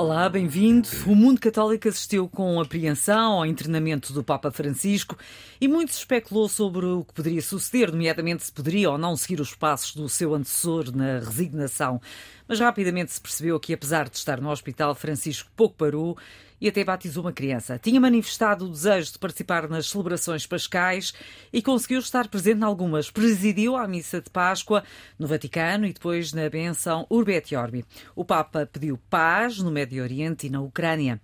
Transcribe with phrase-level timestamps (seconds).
[0.00, 0.88] Olá, bem-vindo.
[1.08, 5.18] O mundo católico assistiu com apreensão ao internamento do Papa Francisco
[5.60, 9.40] e muito se especulou sobre o que poderia suceder, nomeadamente se poderia ou não seguir
[9.40, 12.00] os passos do seu antecessor na resignação.
[12.46, 16.16] Mas rapidamente se percebeu que, apesar de estar no hospital, Francisco pouco parou
[16.60, 17.78] e até batizou uma criança.
[17.78, 21.12] Tinha manifestado o desejo de participar nas celebrações pascais
[21.52, 23.10] e conseguiu estar presente em algumas.
[23.10, 24.82] Presidiu a missa de Páscoa
[25.18, 27.84] no Vaticano e depois na benção Urbi et Orbi.
[28.14, 31.20] O Papa pediu paz no Médio Oriente e na Ucrânia.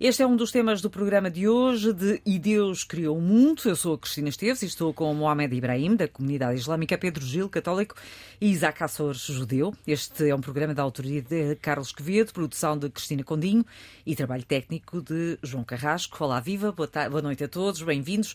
[0.00, 3.62] Este é um dos temas do programa de hoje de E Deus Criou o Mundo.
[3.64, 7.48] Eu sou a Cristina Esteves e estou com Mohamed Ibrahim, da comunidade islâmica, Pedro Gil,
[7.48, 7.94] católico,
[8.40, 9.72] e Isaac Assor, judeu.
[9.86, 13.64] Este é um programa da autoria de Carlos Quevedo, produção de Cristina Condinho
[14.04, 16.22] e trabalho técnico de João Carrasco.
[16.24, 18.34] Olá, viva, boa, boa noite a todos, bem-vindos.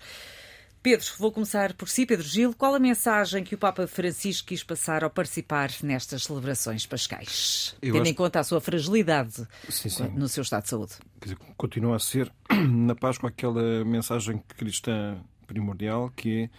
[0.82, 2.54] Pedro, vou começar por si, Pedro Gil.
[2.54, 7.76] Qual a mensagem que o Papa Francisco quis passar ao participar nestas celebrações pascais?
[7.82, 8.12] Eu Tendo acho...
[8.12, 10.08] em conta a sua fragilidade sim, sim.
[10.16, 10.94] no seu estado de saúde.
[11.22, 12.32] Dizer, continua a ser,
[12.70, 16.50] na Páscoa, aquela mensagem cristã primordial que é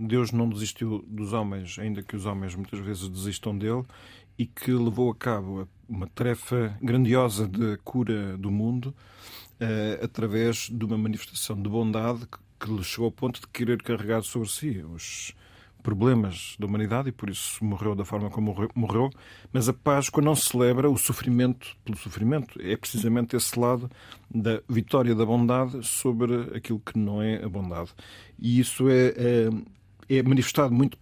[0.00, 3.84] Deus não desistiu dos homens, ainda que os homens muitas vezes desistam dele,
[4.40, 8.86] e que levou a cabo uma tarefa grandiosa de cura do mundo
[9.60, 12.26] uh, através de uma manifestação de bondade
[12.58, 15.34] que lhe chegou ao ponto de querer carregar sobre si os
[15.82, 19.10] problemas da humanidade e por isso morreu da forma como morreu.
[19.52, 22.58] Mas a Páscoa não celebra o sofrimento pelo sofrimento.
[22.62, 23.90] É precisamente esse lado
[24.30, 27.90] da vitória da bondade sobre aquilo que não é a bondade.
[28.38, 29.08] E isso é,
[30.08, 30.96] é, é manifestado muito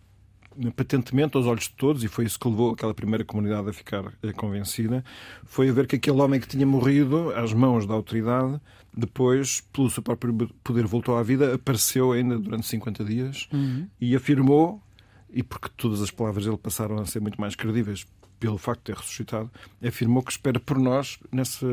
[0.74, 4.12] patentemente aos olhos de todos, e foi isso que levou aquela primeira comunidade a ficar
[4.22, 5.04] eh, convencida,
[5.44, 8.60] foi a ver que aquele homem que tinha morrido às mãos da autoridade,
[8.96, 13.86] depois, pelo seu próprio poder, voltou à vida, apareceu ainda durante 50 dias uhum.
[14.00, 14.82] e afirmou,
[15.30, 18.06] e porque todas as palavras dele passaram a ser muito mais credíveis
[18.40, 19.50] pelo facto de ter ressuscitado,
[19.84, 21.66] afirmou que espera por nós nessa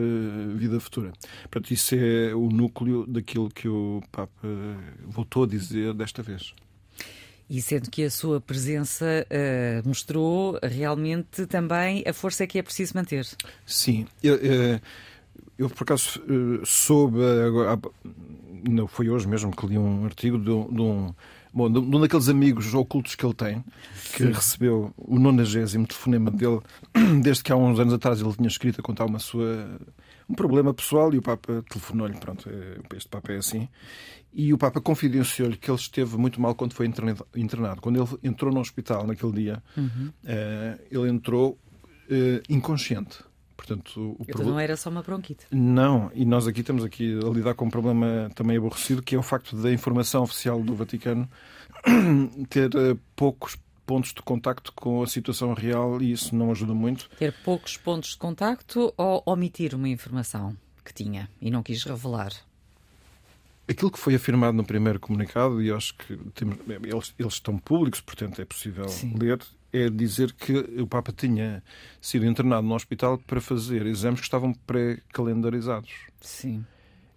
[0.56, 1.14] vida futura.
[1.44, 4.50] Portanto, isso é o núcleo daquilo que o Papa
[5.06, 6.54] voltou a dizer desta vez.
[7.50, 12.94] E sendo que a sua presença uh, mostrou realmente também a força que é preciso
[12.96, 13.28] manter.
[13.66, 14.08] Sim.
[14.24, 14.82] Eu, eh,
[15.58, 17.20] eu por acaso, eh, soube,
[18.68, 21.14] não foi hoje mesmo que li um artigo de, de um.
[21.54, 23.64] Bom, de um daqueles amigos ocultos que ele tem,
[24.12, 24.32] que Sim.
[24.34, 26.60] recebeu o nonagésimo telefonema dele,
[27.24, 29.80] desde que há uns anos atrás ele tinha escrito a contar uma sua,
[30.30, 32.18] um problema pessoal e o Papa telefonou-lhe.
[32.18, 32.50] Pronto,
[32.96, 33.68] este Papa é assim.
[34.34, 37.82] E o Papa confidenciou-lhe que ele esteve muito mal quando foi internado.
[37.82, 40.12] Quando ele entrou no hospital naquele dia, uhum.
[40.24, 41.58] uh, ele entrou
[42.10, 43.20] uh, inconsciente.
[43.56, 45.46] Portanto, o então não era só uma bronquite.
[45.50, 49.18] Não, e nós aqui estamos aqui a lidar com um problema também aborrecido, que é
[49.18, 51.30] o facto da informação oficial do Vaticano
[52.50, 52.70] ter
[53.16, 57.10] poucos pontos de contacto com a situação real e isso não ajuda muito.
[57.18, 62.32] Ter poucos pontos de contacto ou omitir uma informação que tinha e não quis revelar?
[63.68, 68.00] Aquilo que foi afirmado no primeiro comunicado, e acho que temos, eles, eles, estão públicos,
[68.00, 69.16] portanto é possível Sim.
[69.20, 69.40] ler,
[69.74, 71.64] é dizer que o Papa tinha
[72.00, 75.92] sido internado no hospital para fazer exames que estavam pré-calendarizados.
[76.22, 76.64] Sim.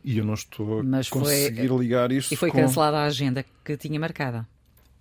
[0.03, 2.33] E eu não estou a conseguir foi, ligar isto.
[2.33, 2.59] E foi com...
[2.59, 4.49] cancelada a agenda que tinha marcada.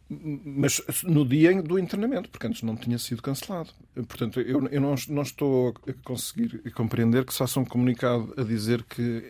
[0.09, 3.71] Mas no dia do internamento, porque antes não tinha sido cancelado.
[3.93, 8.43] Portanto, eu, eu não, não estou a conseguir compreender que se faça um comunicado a
[8.43, 9.23] dizer que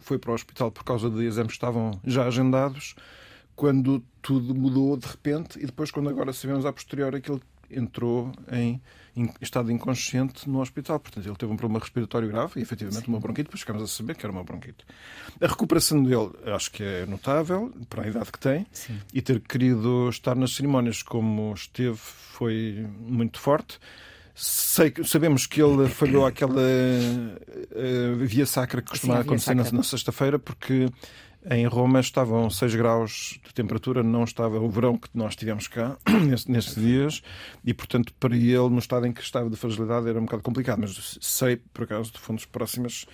[0.00, 2.94] foi para o hospital por causa de exames que estavam já agendados,
[3.54, 7.40] quando tudo mudou de repente e depois, quando agora sabemos a posteriori que ele
[7.76, 8.80] entrou em,
[9.16, 10.98] em, estado inconsciente no hospital.
[11.00, 13.10] Portanto, ele teve um problema respiratório grave e, efetivamente, Sim.
[13.10, 13.44] uma bronquite.
[13.44, 14.84] Depois ficamos a saber que era uma bronquite.
[15.40, 18.98] A recuperação dele acho que é notável, para a idade que tem, Sim.
[19.12, 23.78] e ter querido estar nas cerimónias como esteve foi muito forte.
[24.34, 29.82] Sei, sabemos que ele falhou aquela uh, via sacra que costumava Sim, acontecer na, na
[29.84, 30.90] sexta-feira, porque
[31.50, 35.96] em Roma estavam 6 graus de temperatura, não estava o verão que nós tivemos cá
[36.48, 37.22] nestes dias,
[37.64, 40.80] e portanto, para ele, no estado em que estava de fragilidade, era um bocado complicado.
[40.80, 43.06] Mas sei, por acaso, de fontes próximas,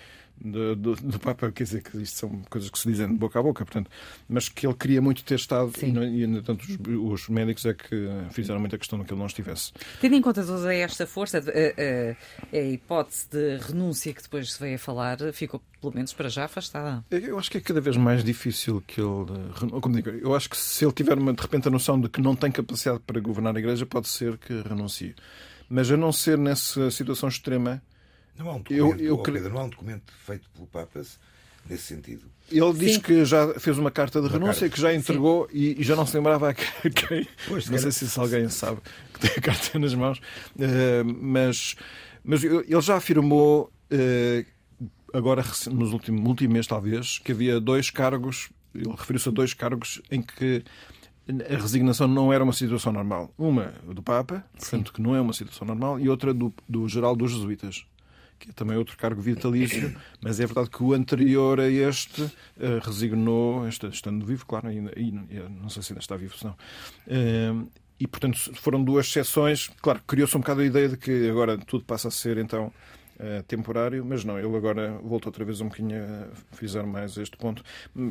[0.43, 3.39] do, do, do, Papa, quer dizer que isto são coisas que se dizem de boca
[3.39, 3.89] a boca, portanto,
[4.27, 5.97] mas que ele queria muito ter estado Sim.
[5.99, 9.27] e, e tanto os, os, médicos é que fizeram muita questão de que ele não
[9.27, 9.71] estivesse.
[9.99, 14.59] Tendo em conta toda esta força, a, a, a hipótese de renúncia que depois se
[14.59, 17.03] veio a falar ficou, pelo menos para já, afastada.
[17.11, 19.79] Eu acho que é cada vez mais difícil que ele.
[19.79, 22.35] Como digo, eu acho que se ele tiver de repente a noção de que não
[22.35, 25.15] tem capacidade para governar a Igreja, pode ser que renuncie.
[25.69, 27.81] Mas a não ser nessa situação extrema
[28.37, 31.01] Não há um documento, eu, eu, oh, Pedro, não há um documento feito pelo Papa
[31.69, 32.25] nesse sentido.
[32.51, 34.75] Ele diz que já fez uma carta de uma renúncia carta.
[34.75, 37.27] que já entregou e, e, já não se lembrava a quem.
[37.47, 38.81] Pois, não sei se alguém sabe
[39.13, 41.75] que tem a carta nas mãos, uh, mas,
[42.23, 44.45] mas ele já afirmou, uh,
[45.13, 50.01] agora nos últimos, último mês talvez, que havia dois cargos, ele referiu-se a dois cargos
[50.09, 50.63] em que
[51.49, 53.33] a resignação não era uma situação normal.
[53.37, 57.15] Uma do Papa, portanto, que não é uma situação normal, e outra do, do geral
[57.15, 57.85] dos jesuítas
[58.41, 62.31] que é também outro cargo vitalício, mas é verdade que o anterior a este uh,
[62.81, 64.91] resignou, estando vivo, claro, ainda,
[65.49, 66.55] não sei se ainda está vivo, se não.
[67.07, 69.69] Uh, e, portanto, foram duas exceções.
[69.79, 72.73] Claro, criou-se um bocado a ideia de que agora tudo passa a ser, então,
[73.21, 77.37] uh, temporário, mas não, ele agora voltou outra vez um bocadinho a frisar mais este
[77.37, 77.63] ponto.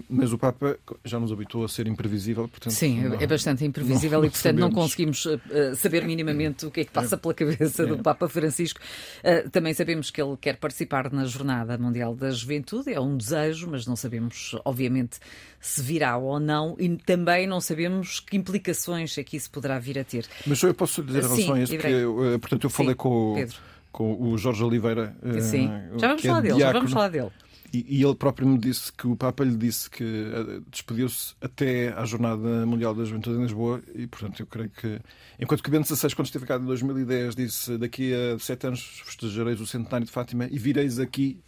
[0.08, 2.72] Mas o Papa já nos habituou a ser imprevisível, portanto.
[2.72, 4.70] Sim, não, é bastante imprevisível não, e, portanto, sabemos.
[4.70, 5.40] não conseguimos uh,
[5.76, 7.18] saber minimamente o que é que passa é.
[7.18, 7.86] pela cabeça é.
[7.86, 8.80] do Papa Francisco.
[9.24, 13.68] Uh, também sabemos que ele quer participar na Jornada Mundial da Juventude, é um desejo,
[13.70, 15.18] mas não sabemos, obviamente,
[15.60, 19.98] se virá ou não e também não sabemos que implicações é que isso poderá vir
[19.98, 20.26] a ter.
[20.46, 23.34] Mas eu posso dizer em relação a isso, que, portanto, eu falei Sim, com.
[23.34, 25.16] Pedro com o Jorge Oliveira.
[25.40, 27.30] Sim, uh, já vamos falar é dele, já vamos falar dele.
[27.72, 31.92] E, e, ele próprio me disse que o Papa lhe disse que uh, despediu-se até
[31.92, 35.00] à Jornada Mundial da Juventude em Lisboa e, portanto, eu creio que.
[35.38, 39.60] Enquanto que Bento XVI, quando esteve cá em 2010, disse daqui a sete anos festejareis
[39.60, 41.40] o centenário de Fátima e vireis aqui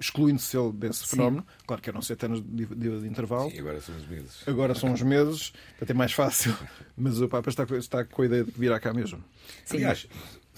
[0.00, 1.42] excluindo-se ele desse fenómeno.
[1.42, 1.64] Sim.
[1.66, 3.50] Claro que eram sete anos de, de, de, intervalo.
[3.50, 4.42] Sim, agora são uns meses.
[4.46, 6.56] Agora são uns meses, até mais fácil.
[6.96, 9.22] Mas o Papa está, está com a ideia de virá cá mesmo.
[9.64, 9.76] Sim.
[9.76, 10.08] Aliás,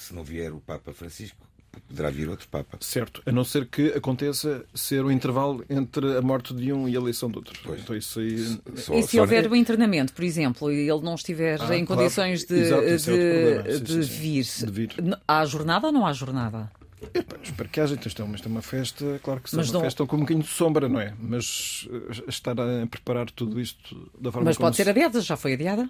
[0.03, 1.47] se não vier o Papa Francisco,
[1.89, 2.79] poderá vir outro Papa.
[2.81, 6.97] Certo, a não ser que aconteça ser o intervalo entre a morte de um e
[6.97, 7.59] a eleição do outro.
[7.65, 7.81] Pois.
[7.81, 8.59] Então, isso aí...
[8.77, 12.03] só, e se houver o internamento, por exemplo, e ele não estiver ah, em claro.
[12.03, 16.13] condições de, Exato, de, é de, sim, vir, de vir, há jornada ou não há
[16.13, 16.71] jornada?
[17.15, 17.95] Epa, espero que haja.
[17.95, 19.81] Então, isto é uma festa, claro que sim, uma não...
[19.81, 21.13] festa com um bocadinho de sombra, não é?
[21.19, 25.55] Mas eh, estar a preparar tudo isto da forma Mas pode ser adiada, já foi
[25.55, 25.89] adiada?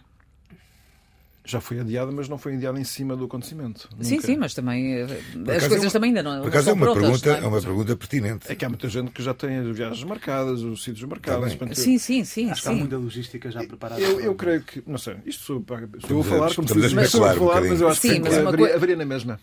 [1.44, 3.88] Já foi adiada, mas não foi adiada em cima do acontecimento.
[4.00, 6.40] Sim, sim, mas também eh, as coisas é uma, também ainda não.
[6.40, 7.44] Por acaso é uma, prontas, pergunta, é?
[7.44, 7.48] é?
[7.48, 8.52] uma pergunta pertinente.
[8.52, 11.54] É que há muita gente que já tem as viagens marcadas, os sítios marcados.
[11.54, 12.50] Tá sim, sim, sim.
[12.50, 12.68] Acho sim.
[12.68, 14.00] que há muita logística já preparada.
[14.00, 15.64] Eu, eu creio que, não sei, isto sou,
[16.08, 18.76] eu vou falar como se diz, mas, falar, falar, mas eu acho sim, que haveria,
[18.76, 19.40] haveria na mesma.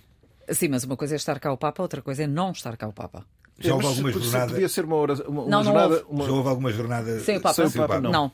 [0.50, 2.88] Sim, mas uma coisa é estar cá o Papa, outra coisa é não estar cá
[2.88, 3.26] o Papa.
[3.60, 4.54] Já houve alguma jornada.
[4.54, 6.06] Podia ser uma, hora, uma, não, uma jornada.
[6.10, 6.26] Uma...
[6.26, 7.54] Já houve alguma jornada sem o Papa?
[7.56, 8.32] Sem o Papa não.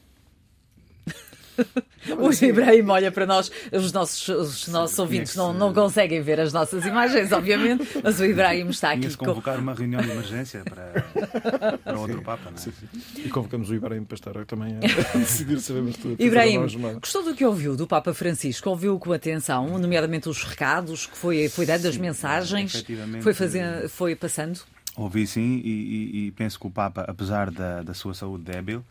[2.18, 6.54] O Ibrahim olha para nós, os nossos, os nossos ouvintes não, não conseguem ver as
[6.54, 9.02] nossas imagens, obviamente, mas o Ibrahim está aqui.
[9.02, 12.60] Tinha-se convocar uma reunião de emergência para, para outro Papa, não é?
[12.60, 13.22] Sim, sim.
[13.24, 14.80] E convocamos o Ibrahim para estar também a
[15.18, 16.22] decidir sabemos tudo.
[16.22, 16.62] Ibrahim,
[17.00, 18.70] gostou do que ouviu do Papa Francisco?
[18.70, 22.86] Ouviu com atenção, nomeadamente os recados que foi, foi dando, as mensagens,
[23.22, 24.60] foi, fazendo, foi passando?
[24.96, 28.84] Ouvi sim, e, e, e penso que o Papa, apesar da, da sua saúde débil,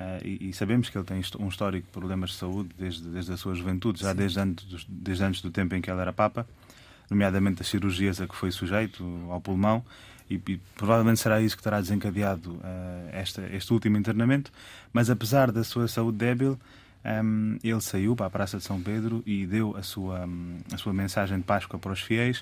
[0.00, 3.34] Uh, e, e, sabemos que ele tem um histórico de problemas de saúde desde, desde
[3.34, 6.46] a sua juventude, já desde antes, desde antes do tempo em que ele era Papa,
[7.10, 9.84] nomeadamente as cirurgias a que foi sujeito ao pulmão,
[10.30, 12.62] e, e provavelmente será isso que terá desencadeado uh,
[13.12, 14.50] esta, este último internamento.
[14.90, 16.58] Mas apesar da sua saúde débil,
[17.04, 20.78] um, ele saiu para a Praça de São Pedro e deu a sua, um, a
[20.78, 22.38] sua mensagem de Páscoa para os fiéis.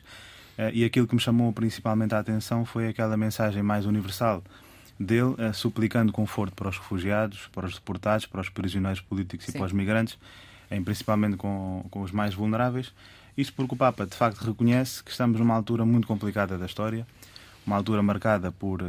[0.57, 4.45] Uh, e aquilo que me chamou principalmente a atenção foi aquela mensagem mais universal
[4.99, 9.53] dele, uh, suplicando conforto para os refugiados, para os deportados, para os prisioneiros políticos Sim.
[9.53, 10.19] e para os migrantes,
[10.71, 12.93] em, principalmente com, com os mais vulneráveis.
[13.37, 17.07] Isto porque o Papa, de facto, reconhece que estamos numa altura muito complicada da história,
[17.65, 18.87] uma altura marcada por uh,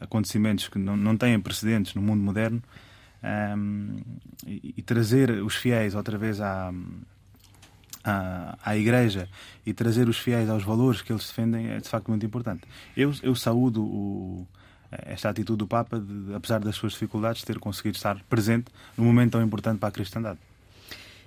[0.00, 2.62] acontecimentos que não, não têm precedentes no mundo moderno,
[3.22, 4.02] um, ehm,
[4.46, 6.72] e, e, trazer os fiéis outra vez à,
[8.04, 9.28] à, à, Igreja
[9.64, 12.62] e trazer os fiéis aos valores que eles defendem é de facto muito importante.
[12.96, 14.46] Eu, eu saúdo o,
[15.06, 19.32] esta atitude do Papa, de, apesar das suas dificuldades, ter conseguido estar presente num momento
[19.32, 20.38] tão importante para a cristandade.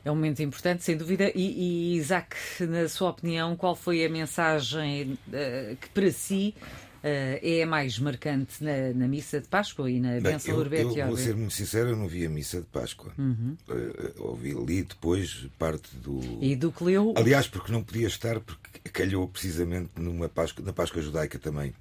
[0.06, 1.32] É um momento importante, sem dúvida.
[1.34, 7.40] E, e Isaac, na sua opinião, qual foi a mensagem uh, que para si uh,
[7.42, 11.00] é a mais marcante na, na, missa de Páscoa e na Bênção Urbete?
[11.00, 13.14] Eu vou ser muito sincero, eu não vi a missa de Páscoa.
[13.18, 13.58] Uhum.
[13.68, 16.20] Uh, ouvi ali depois parte do.
[16.40, 17.16] E do que leu?
[17.18, 21.74] Aliás, porque não podia estar, porque calhou precisamente numa Páscoa, na Páscoa judaica também.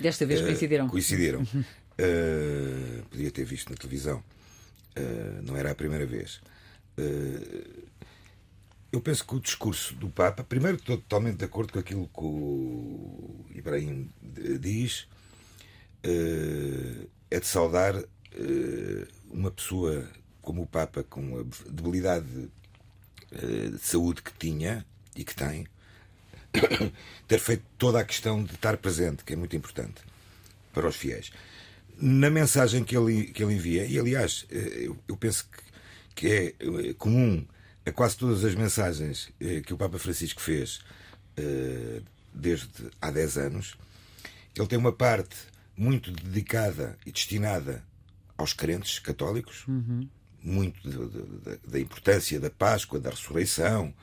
[0.00, 0.86] Desta vez coincidiram.
[0.86, 1.42] Uh, coincidiram.
[1.42, 4.22] Uh, podia ter visto na televisão.
[4.96, 6.40] Uh, não era a primeira vez.
[8.92, 12.24] eu penso que o discurso do Papa, primeiro estou totalmente de acordo com aquilo que
[12.24, 14.10] o Ibrahim
[14.60, 15.06] diz,
[17.30, 17.94] é de saudar
[19.30, 20.08] uma pessoa
[20.40, 22.48] como o Papa, com a debilidade
[23.30, 25.66] de saúde que tinha e que tem,
[27.26, 30.02] ter feito toda a questão de estar presente, que é muito importante
[30.72, 31.30] para os fiéis.
[32.00, 35.58] Na mensagem que ele, que ele envia, e aliás, eh, eu, eu penso que,
[36.14, 37.44] que é eh, comum
[37.84, 40.80] a quase todas as mensagens eh, que o Papa Francisco fez
[42.34, 43.78] desde há 10 anos,
[44.56, 45.36] ele tem uma parte
[45.76, 47.84] muito dedicada e destinada
[48.36, 50.08] aos crentes católicos, uhum.
[50.42, 50.80] muito
[51.64, 53.94] da importância da Páscoa, da ressurreição,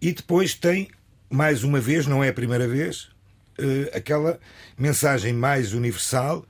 [0.00, 0.90] e depois tem,
[1.30, 3.08] mais uma vez, não é a primeira vez,
[3.58, 4.38] uh, aquela
[4.78, 6.46] mensagem mais universal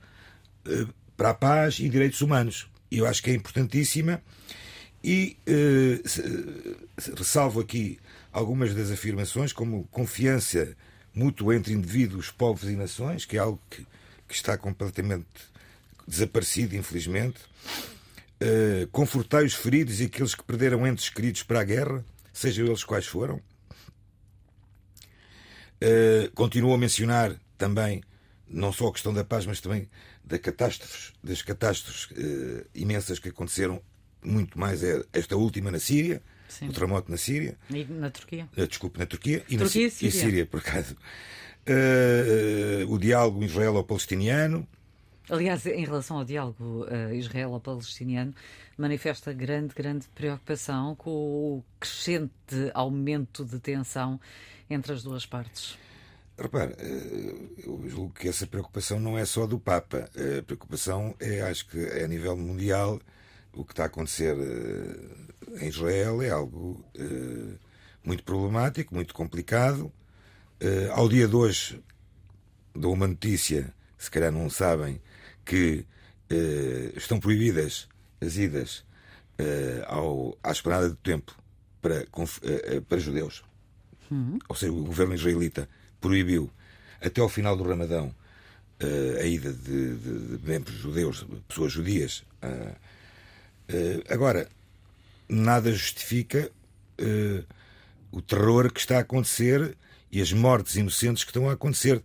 [0.65, 2.69] uh, para a paz e direitos humanos.
[2.91, 4.21] Eu acho que é importantíssima.
[5.03, 7.99] E uh, ressalvo aqui
[8.31, 10.75] algumas das afirmações, como confiança
[11.13, 13.85] mútua entre indivíduos, povos e nações, que é algo que,
[14.27, 15.25] que está completamente
[16.07, 17.39] desaparecido, infelizmente.
[18.39, 23.07] Uh, os feridos e aqueles que perderam entes queridos para a guerra, sejam eles quais
[23.07, 23.41] foram.
[25.81, 28.01] Uh, continuo a mencionar também
[28.49, 29.89] não só a questão da paz, mas também
[30.23, 33.81] da catástrofes, das catástrofes uh, imensas que aconteceram,
[34.23, 36.69] muito mais é esta última na Síria, Sim.
[36.69, 37.57] o terremoto na Síria.
[37.69, 38.47] E na Turquia.
[38.57, 39.43] Uh, desculpe, na Turquia.
[39.49, 40.09] E Turquia na e Síria.
[40.09, 40.95] E Síria, por acaso.
[41.67, 44.67] Uh, o diálogo israelo-palestiniano.
[45.29, 48.33] Aliás, em relação ao diálogo israelo-palestiniano,
[48.77, 54.21] manifesta grande, grande preocupação com o crescente aumento de tensão
[54.69, 55.77] entre as duas partes.
[56.37, 56.75] Repare,
[57.65, 60.09] eu julgo que essa preocupação não é só do Papa.
[60.37, 62.99] A preocupação é, acho que, é a nível mundial.
[63.53, 64.35] O que está a acontecer
[65.59, 66.85] em Israel é algo
[68.03, 69.91] muito problemático, muito complicado.
[70.93, 71.83] Ao dia de hoje,
[72.75, 75.01] dou uma notícia, se calhar não sabem,
[75.43, 75.87] que
[76.95, 77.87] estão proibidas
[78.21, 78.85] as idas
[80.43, 81.35] à Esplanada do Templo
[81.81, 82.05] para,
[82.87, 83.43] para judeus.
[84.47, 85.67] Ou seja, o governo israelita
[85.99, 86.49] proibiu
[87.01, 88.13] até ao final do Ramadão
[89.19, 92.23] a ida de, de, de membros judeus, pessoas judias.
[94.09, 94.47] agora,
[95.27, 96.51] nada justifica
[97.01, 97.45] uh,
[98.11, 99.75] o terror que está a acontecer
[100.11, 102.01] e as mortes inocentes que estão a acontecer.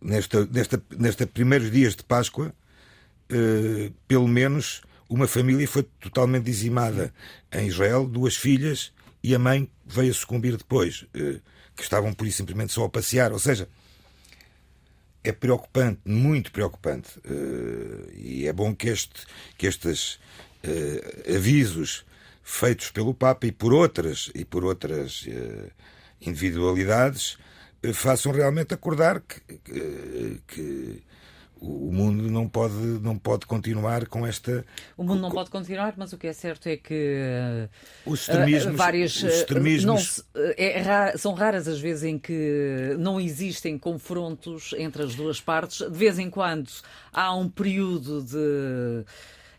[0.00, 2.54] Nesta, nesta, nesta primeiros dias de Páscoa,
[4.06, 7.12] pelo menos uma família foi totalmente dizimada
[7.50, 8.92] em Israel, duas filhas
[9.22, 11.40] e a mãe veio a sucumbir depois, uh,
[11.76, 13.32] que estavam por isso simplesmente só a passear.
[13.32, 13.68] Ou seja,
[15.22, 17.18] é preocupante, muito preocupante.
[17.18, 19.26] Uh, e é bom que, este,
[19.58, 20.14] que estas
[20.64, 22.04] uh, avisos
[22.42, 25.24] feitos pelo Papa e por outras e por outras
[26.20, 27.38] individualidades
[27.94, 29.40] façam realmente acordar que,
[30.48, 31.02] que,
[31.60, 34.64] o mundo não pode não pode continuar com esta
[34.96, 37.68] o mundo não pode continuar mas o que é certo é que
[38.06, 40.24] os extremismos, várias os extremismos...
[40.34, 45.78] Não, é, são raras as vezes em que não existem confrontos entre as duas partes.
[45.78, 46.70] De vez em quando
[47.12, 49.04] há um período de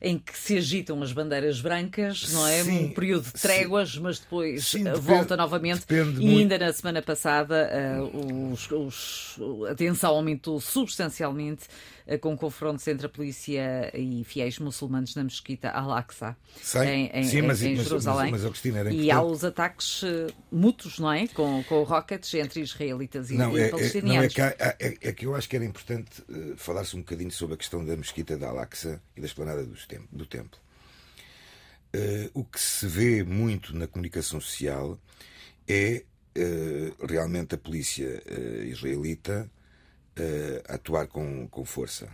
[0.01, 2.63] em que se agitam as bandeiras brancas, não é?
[2.63, 4.00] Sim, um período de tréguas, sim.
[4.00, 5.86] mas depois sim, eh, volta novamente.
[5.88, 6.22] e muito.
[6.22, 7.70] ainda na semana passada
[8.01, 9.39] uh, os, os,
[9.70, 11.67] a tensão aumentou substancialmente
[12.08, 16.36] uh, com confrontos entre a polícia e fiéis muçulmanos na mesquita Al-Aqsa,
[16.84, 18.31] em, em, Sim, mas, em Jerusalém.
[18.31, 21.27] Mas, mas, mas e há os ataques uh, mútuos, não é?
[21.27, 24.36] Com, com rockets entre israelitas e, não, e é, palestinianos.
[24.36, 26.24] É, não, é, que, é, é, que eu acho que era importante
[26.58, 30.25] falar-se um bocadinho sobre a questão da mesquita de Al-Aqsa e da esplanada dos do
[30.25, 30.60] templo.
[31.93, 34.98] Uh, o que se vê muito na comunicação social
[35.67, 36.05] é
[36.38, 39.50] uh, realmente a polícia uh, israelita
[40.67, 42.07] atuar com, com força.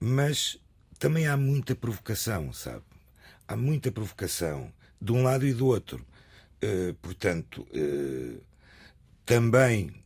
[0.00, 0.58] Mas
[0.98, 2.82] também há muita provocação, sabe?
[3.46, 6.04] Há muita provocação de um lado e do outro.
[7.00, 7.64] portanto,
[9.24, 10.02] também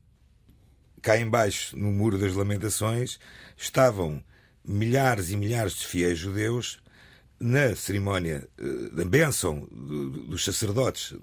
[1.00, 3.18] cá embaixo, no Muro das Lamentações,
[3.56, 4.22] estavam
[4.66, 6.78] milhares e milhares de fiéis judeus
[7.38, 11.20] na cerimónia uh, da bênção do, dos sacerdotes, uh,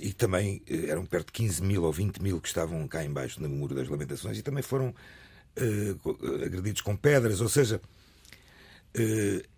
[0.00, 3.42] e também uh, eram perto de 15 mil ou 20 mil que estavam cá embaixo
[3.42, 4.94] no Muro das Lamentações, e também foram
[6.46, 7.80] agredidos com pedras, ou seja,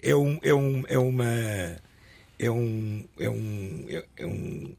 [0.02, 1.26] é, um, é, um, é uma.
[2.38, 3.86] É um, é um,
[4.16, 4.74] é um,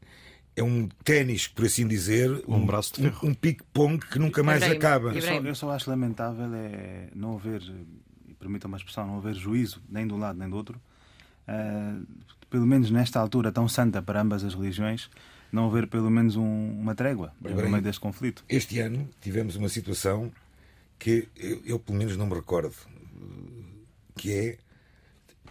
[0.56, 3.18] é um ténis, por assim dizer, um, um braço de ferro.
[3.22, 5.12] Um, um pique-pongue que nunca mais acaba.
[5.14, 7.62] Eu só, eu só acho lamentável é não haver
[8.44, 10.78] permitam uma expressão, não haver juízo nem de um lado nem do outro,
[11.48, 12.06] uh,
[12.50, 15.10] pelo menos nesta altura tão santa para ambas as religiões,
[15.50, 18.44] não haver pelo menos um, uma trégua no meio deste conflito.
[18.48, 20.30] Este ano tivemos uma situação
[20.98, 22.74] que eu, eu, pelo menos não me recordo,
[24.14, 24.58] que é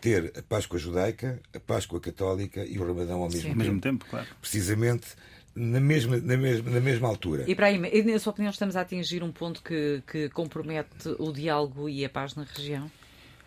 [0.04, 3.48] ter a Páscoa judaica, a Páscoa católica e o Ramadão ao mesmo Sim.
[3.48, 3.60] tempo.
[3.60, 4.28] Ao mesmo tempo, claro.
[4.42, 5.08] Precisamente
[5.56, 7.50] na mesma, na mesma, na mesma altura.
[7.50, 12.04] Ibrahim, na sua opinião, estamos a atingir um ponto que, que compromete o diálogo e
[12.04, 12.92] a paz na região?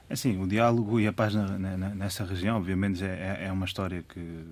[0.08, 4.02] Assim, o diálogo e a paz na, na, nessa região, obviamente, é, é, uma história
[4.02, 4.44] que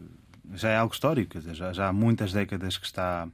[0.52, 3.26] já é algo histórico, dizer, já, já há muitas décadas que está,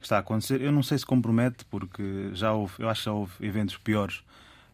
[0.00, 0.60] que está a acontecer.
[0.60, 4.24] Eu não sei se compromete, porque já houve, eu acho que já houve eventos piores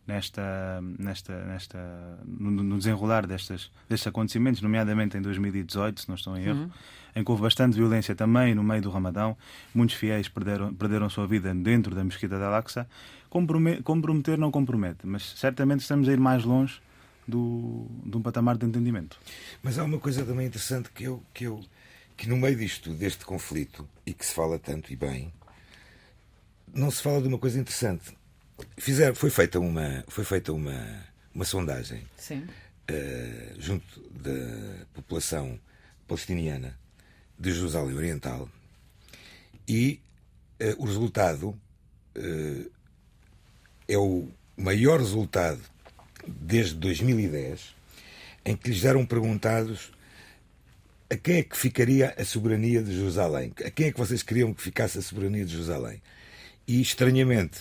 [0.06, 6.36] nesta, nesta, nesta, no, no desenrolar destas, destes acontecimentos, nomeadamente em 2018, se não estou
[6.36, 6.70] em erro, uhum.
[7.16, 9.36] em que houve bastante violência também no meio do Ramadão.
[9.74, 12.86] Muitos fiéis perderam, perderam a sua vida dentro da Mesquita de Al-Aqsa.
[13.30, 16.80] Comprometer não compromete, mas certamente estamos a ir mais longe
[17.26, 19.18] do, de um patamar de entendimento.
[19.62, 21.60] Mas há uma coisa também interessante que eu, que eu
[22.16, 25.32] que no meio disto, deste conflito, e que se fala tanto e bem,
[26.72, 28.14] não se fala de uma coisa interessante
[28.78, 35.58] Fizer, foi feita uma, foi feita uma, uma sondagem uh, junto da população
[36.06, 36.78] palestiniana
[37.38, 38.48] de Jerusalém Oriental
[39.66, 40.00] e
[40.60, 42.70] uh, o resultado uh,
[43.88, 45.60] é o maior resultado
[46.26, 47.74] desde 2010
[48.44, 49.92] em que lhes eram perguntados
[51.10, 53.52] a quem é que ficaria a soberania de Jerusalém?
[53.64, 56.00] A quem é que vocês queriam que ficasse a soberania de Jerusalém?
[56.66, 57.60] E estranhamente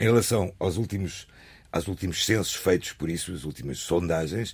[0.00, 1.26] em relação aos últimos,
[1.72, 4.52] aos últimos censos feitos por isso, as últimas sondagens,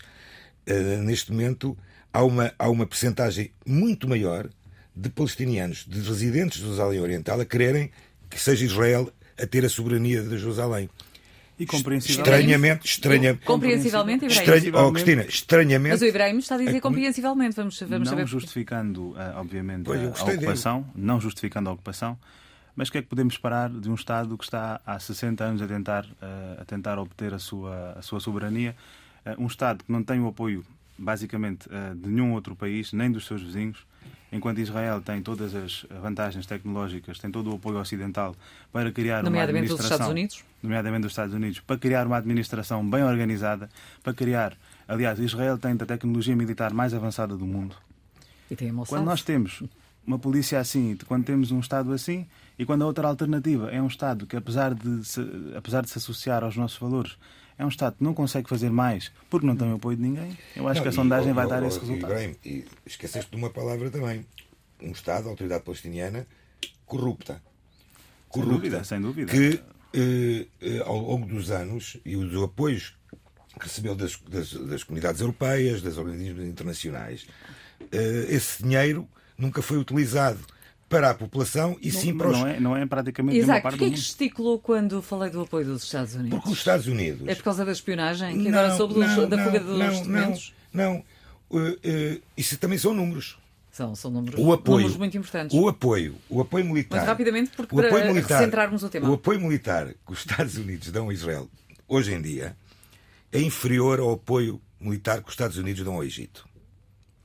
[0.68, 1.76] uh, neste momento
[2.12, 4.48] há uma, há uma percentagem muito maior
[4.94, 7.90] de palestinianos, de residentes de Jerusalém Oriental, a quererem
[8.30, 10.88] que seja Israel a ter a soberania de Jerusalém.
[11.58, 12.32] E compreensivelmente.
[12.32, 13.44] Estranhamente, estranhamente.
[13.44, 14.72] Compreensivelmente, Ibrahim.
[14.74, 15.92] Oh, Cristina, estranhamente.
[15.92, 17.54] Mas o Ibrahim está a dizer é compreensivelmente.
[17.54, 18.26] Vamos, vamos não saber.
[18.26, 20.92] justificando, eh, obviamente, pois, a ocupação, dele.
[20.96, 22.18] não justificando a ocupação,
[22.76, 25.62] mas o que é que podemos esperar de um Estado que está há 60 anos
[25.62, 28.74] a tentar, uh, a tentar obter a sua, a sua soberania?
[29.24, 30.64] Uh, um Estado que não tem o apoio,
[30.98, 33.86] basicamente, uh, de nenhum outro país, nem dos seus vizinhos,
[34.32, 38.34] enquanto Israel tem todas as vantagens tecnológicas, tem todo o apoio ocidental
[38.72, 39.76] para criar uma administração...
[39.76, 40.44] dos Estados Unidos?
[40.60, 43.70] Nomeadamente dos Estados Unidos, para criar uma administração bem organizada,
[44.02, 44.56] para criar...
[44.88, 47.76] Aliás, Israel tem a tecnologia militar mais avançada do mundo.
[48.50, 49.62] E tem a Quando nós temos
[50.06, 52.26] uma polícia assim, quando temos um Estado assim,
[52.58, 55.20] e quando a outra alternativa é um Estado que, apesar de se,
[55.56, 57.16] apesar de se associar aos nossos valores,
[57.58, 60.36] é um Estado que não consegue fazer mais porque não tem o apoio de ninguém,
[60.54, 62.12] eu acho não, que a e, sondagem vai dar esse resultado.
[62.44, 64.26] E esqueceste de uma palavra também.
[64.80, 66.26] Um Estado, a autoridade palestiniana,
[66.84, 67.42] corrupta.
[68.28, 68.84] Corrupta.
[68.84, 69.32] Sem dúvida, sem dúvida.
[69.32, 69.60] Que,
[69.92, 72.96] eh, eh, ao longo dos anos, e os apoios
[73.58, 77.26] que recebeu das, das, das comunidades europeias, das organismos internacionais,
[77.92, 80.40] eh, esse dinheiro nunca foi utilizado
[80.94, 82.38] para a população e não, sim para os...
[82.38, 83.62] Não é, não é praticamente Exato.
[83.62, 86.38] parte Porquê é que gesticulou quando falei do apoio dos Estados Unidos?
[86.38, 87.26] Porque os Estados Unidos...
[87.26, 88.38] É por causa da espionagem?
[88.38, 90.54] Que não, agora soube não, da fuga dos não, documentos?
[90.72, 91.04] Não, não.
[91.50, 93.36] Uh, uh, isso também são números.
[93.72, 95.58] São, são números, o apoio, números muito importantes.
[95.58, 96.98] O apoio, o apoio militar...
[96.98, 99.10] Mas rapidamente, porque o para apoio militar, centrarmos o tema.
[99.10, 101.50] O apoio militar que os Estados Unidos dão a Israel
[101.88, 102.56] hoje em dia
[103.32, 106.48] é inferior ao apoio militar que os Estados Unidos dão ao Egito.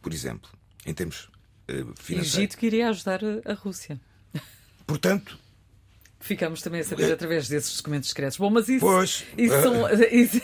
[0.01, 0.49] Por exemplo,
[0.87, 1.29] em termos
[1.95, 2.37] financeiros.
[2.37, 3.99] Egito que iria ajudar a Rússia.
[4.85, 5.37] Portanto,
[6.21, 8.37] Ficamos também a saber através desses documentos secretos.
[8.37, 10.41] Bom, mas isso, pois, isso, são, isso, isso,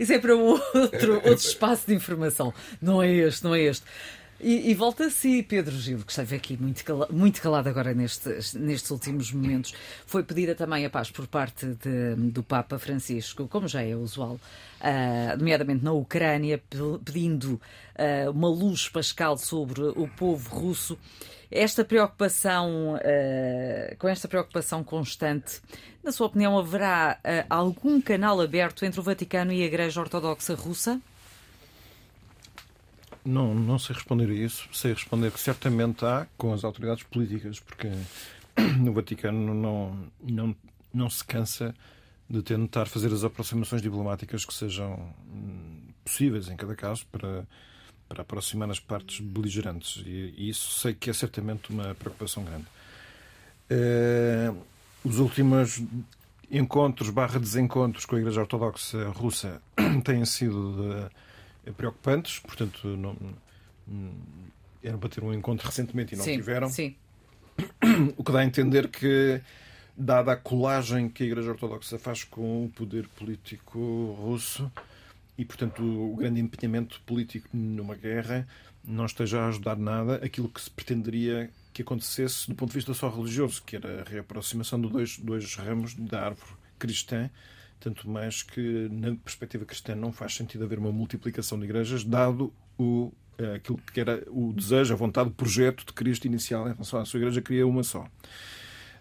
[0.00, 2.52] isso, é para um outro, outro espaço de informação.
[2.82, 3.84] Não é este, não é este.
[4.40, 7.92] E, e volta a si, Pedro Gil, que esteve aqui muito calado, muito calado agora
[7.92, 9.74] nestes, nestes últimos momentos.
[10.06, 14.38] Foi pedida também a paz por parte de, do Papa Francisco, como já é usual,
[14.80, 16.62] uh, nomeadamente na Ucrânia,
[17.04, 20.96] pedindo uh, uma luz pascal sobre o povo russo.
[21.50, 25.60] Esta preocupação, uh, com esta preocupação constante,
[26.04, 27.18] na sua opinião, haverá
[27.50, 31.00] algum canal aberto entre o Vaticano e a Igreja Ortodoxa Russa?
[33.24, 34.68] Não, não sei responder a isso.
[34.72, 37.88] Sei responder que certamente há com as autoridades políticas, porque
[38.78, 40.56] no Vaticano não, não,
[40.92, 41.74] não se cansa
[42.28, 47.46] de tentar fazer as aproximações diplomáticas que sejam hum, possíveis em cada caso para,
[48.08, 50.02] para aproximar as partes beligerantes.
[50.04, 52.66] E, e isso sei que é certamente uma preocupação grande.
[53.70, 54.56] Uh,
[55.04, 55.82] os últimos
[56.50, 59.60] encontros barra desencontros com a Igreja Ortodoxa Russa
[60.04, 61.27] têm sido de,
[61.72, 63.16] preocupantes, portanto, não,
[64.82, 66.68] eram para ter um encontro recentemente e não sim, tiveram.
[66.68, 66.94] Sim.
[68.16, 69.40] O que dá a entender que,
[69.96, 74.70] dada a colagem que a Igreja Ortodoxa faz com o poder político russo
[75.36, 78.46] e, portanto, o grande empenhamento político numa guerra,
[78.84, 82.94] não esteja a ajudar nada aquilo que se pretenderia que acontecesse do ponto de vista
[82.94, 87.30] só religioso, que era a reaproximação de dois, dois ramos da árvore cristã
[87.80, 92.52] tanto mais que, na perspectiva cristã, não faz sentido haver uma multiplicação de igrejas, dado
[92.78, 96.72] o eh, aquilo que era o desejo, a vontade, o projeto de Cristo inicial em
[96.72, 98.06] relação à sua igreja, queria uma só.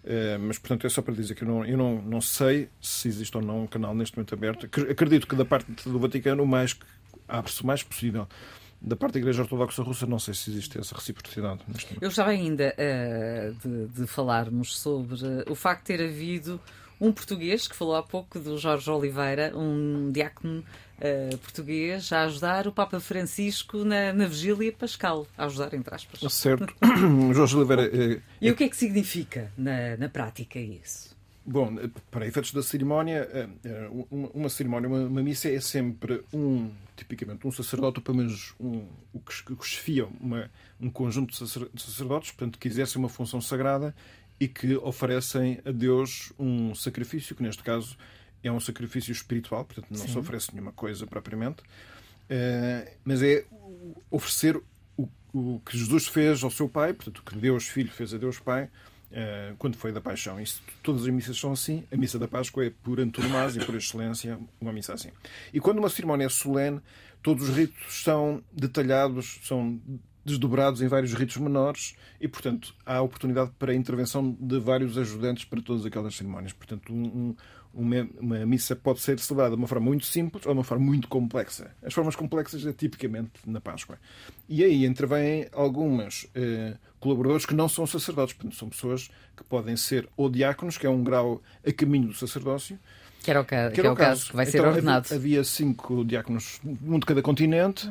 [0.04, 3.10] Uh, mas, portanto, é só para dizer que eu, não, eu não, não sei se
[3.10, 4.66] existe ou não um canal neste momento aberto.
[4.66, 6.80] Acredito que da parte do Vaticano, mais
[7.28, 8.26] abre-se o mais possível.
[8.80, 11.60] Da parte da Igreja Ortodoxa Russa, não sei se existe essa reciprocidade.
[11.96, 15.16] Eu gostava ainda uh, de, de, falarmos sobre
[15.50, 16.62] o facto de ter havido
[17.00, 20.64] um português que falou há pouco do Jorge Oliveira, um diácono
[21.00, 26.32] uh, português, a ajudar o Papa Francisco na, na vigília pascal, a ajudar entre aspas.
[26.34, 26.74] Certo.
[27.34, 27.84] Jorge Oliveira.
[27.84, 31.16] Uh, e o que é que significa na, na prática isso?
[31.50, 31.78] Bom,
[32.12, 33.50] para efeitos da cerimónia,
[34.12, 38.86] uma cerimónia, uma, uma missa é sempre um, tipicamente, um sacerdote, ou pelo menos um,
[39.14, 43.96] o que, que chefia uma, um conjunto de sacerdotes, portanto, que exercem uma função sagrada
[44.40, 47.98] e que oferecem a Deus um sacrifício, que neste caso
[48.44, 50.12] é um sacrifício espiritual, portanto não Sim.
[50.12, 53.46] se oferece nenhuma coisa propriamente, uh, mas é
[54.12, 54.62] oferecer
[54.96, 58.18] o, o, que Jesus fez ao seu Pai, portanto o que Deus Filho fez a
[58.18, 58.70] Deus Pai,
[59.12, 60.40] uh, quando foi da paixão.
[60.40, 61.84] Isso, todas as missas são assim.
[61.92, 65.10] A missa da Páscoa é por antonomasia e por excelência uma missa assim.
[65.54, 66.80] E quando uma cerimónia é solene,
[67.24, 69.82] todos os ritos são detalhados, são
[70.28, 75.46] desdobrados em vários ritos menores e, portanto, há oportunidade para a intervenção de vários ajudantes
[75.46, 76.52] para todas aquelas cerimónias.
[76.52, 77.34] Portanto, um,
[77.74, 80.86] uma, uma, missa pode ser celebrada de uma forma muito simples ou de uma forma
[80.86, 81.72] muito complexa.
[81.82, 83.98] As formas complexas é tipicamente na Páscoa.
[84.50, 89.78] E aí intervêm algumas eh, colaboradores que não são sacerdotes, portanto, são pessoas que podem
[89.78, 92.78] ser ou diáconos, que é um grau a caminho do sacerdócio,
[93.24, 93.70] que era o, ca...
[93.72, 94.10] que, era o caso.
[94.10, 95.14] caso que vai ser então, ordenado.
[95.14, 97.90] Havia cinco diáconos, um de cada continente,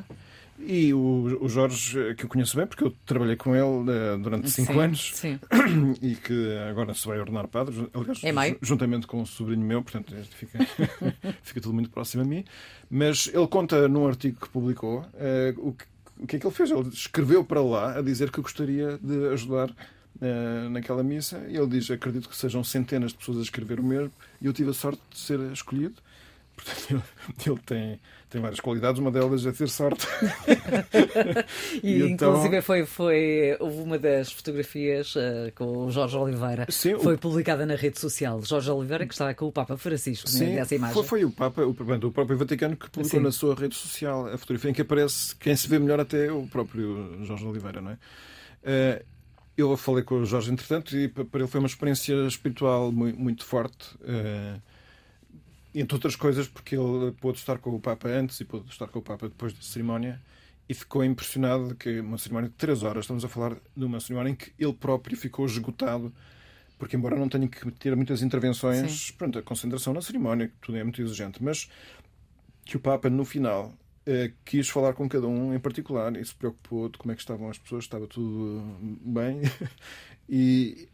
[0.59, 4.51] e o, o, Jorge, que eu conheço bem, porque eu trabalhei com ele uh, durante
[4.51, 5.38] cinco sim, anos sim.
[6.03, 10.14] e que agora se vai ordenar padre, aliás, é juntamente com um sobrinho meu, portanto
[10.31, 10.59] fica,
[11.42, 12.45] fica tudo muito próximo a mim.
[12.90, 15.85] Mas ele conta num artigo que publicou uh, o, que,
[16.21, 16.71] o que é que ele fez.
[16.71, 19.75] Ele escreveu para lá a dizer que gostaria de ajudar
[20.71, 24.12] naquela missa e ele diz: Acredito que sejam centenas de pessoas a escrever o mesmo
[24.40, 25.97] e eu tive a sorte de ser escolhido.
[26.57, 27.05] Portanto,
[27.47, 30.07] ele, tem tem várias qualidades, uma delas é ter sorte.
[31.83, 32.31] e, e então...
[32.33, 37.19] inclusive foi, foi houve uma das fotografias uh, com o Jorge Oliveira Sim, foi o...
[37.19, 38.42] publicada na rede social.
[38.42, 40.95] Jorge Oliveira que estava com o Papa Francisco Sim, nessa imagem.
[40.95, 43.25] Foi, foi o Papa, o, o próprio Vaticano que publicou Sim.
[43.25, 46.47] na sua rede social a fotografia em que aparece quem se vê melhor até o
[46.49, 47.95] próprio Jorge Oliveira, não é?
[47.95, 49.05] Uh,
[49.57, 53.45] eu falei com o Jorge, entretanto, e para ele foi uma experiência espiritual muito, muito
[53.45, 53.95] forte.
[54.01, 54.61] Uh,
[55.81, 58.99] entre outras coisas, porque ele pôde estar com o Papa antes e pôde estar com
[58.99, 60.21] o Papa depois da cerimónia
[60.69, 64.31] e ficou impressionado que uma cerimónia de três horas, estamos a falar de uma cerimónia
[64.31, 66.12] em que ele próprio ficou esgotado,
[66.79, 70.83] porque embora não tenha que ter muitas intervenções, pronto, a concentração na cerimónia, tudo é
[70.83, 71.71] muito exigente, mas
[72.65, 73.73] que o Papa no final
[74.05, 77.21] eh, quis falar com cada um em particular e se preocupou de como é que
[77.21, 78.62] estavam as pessoas, estava tudo
[79.03, 79.43] bem
[80.29, 80.89] e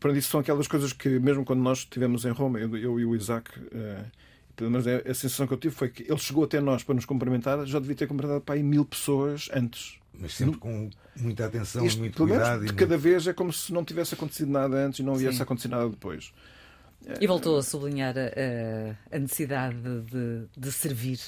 [0.00, 3.04] para isso são aquelas coisas que mesmo quando nós estivemos em Roma, eu, eu e
[3.04, 4.04] o Isaac uh,
[4.56, 6.94] pelo menos é a sensação que eu tive foi que ele chegou até nós para
[6.94, 9.98] nos cumprimentar, já devia ter cumprimentado para aí mil pessoas antes.
[10.18, 12.64] Mas sempre com muita atenção, Isto, muito cuidado.
[12.64, 15.68] De cada vez é como se não tivesse acontecido nada antes e não viesse acontecer
[15.68, 16.32] nada depois.
[17.20, 21.18] E voltou a sublinhar a, a necessidade de, de, servir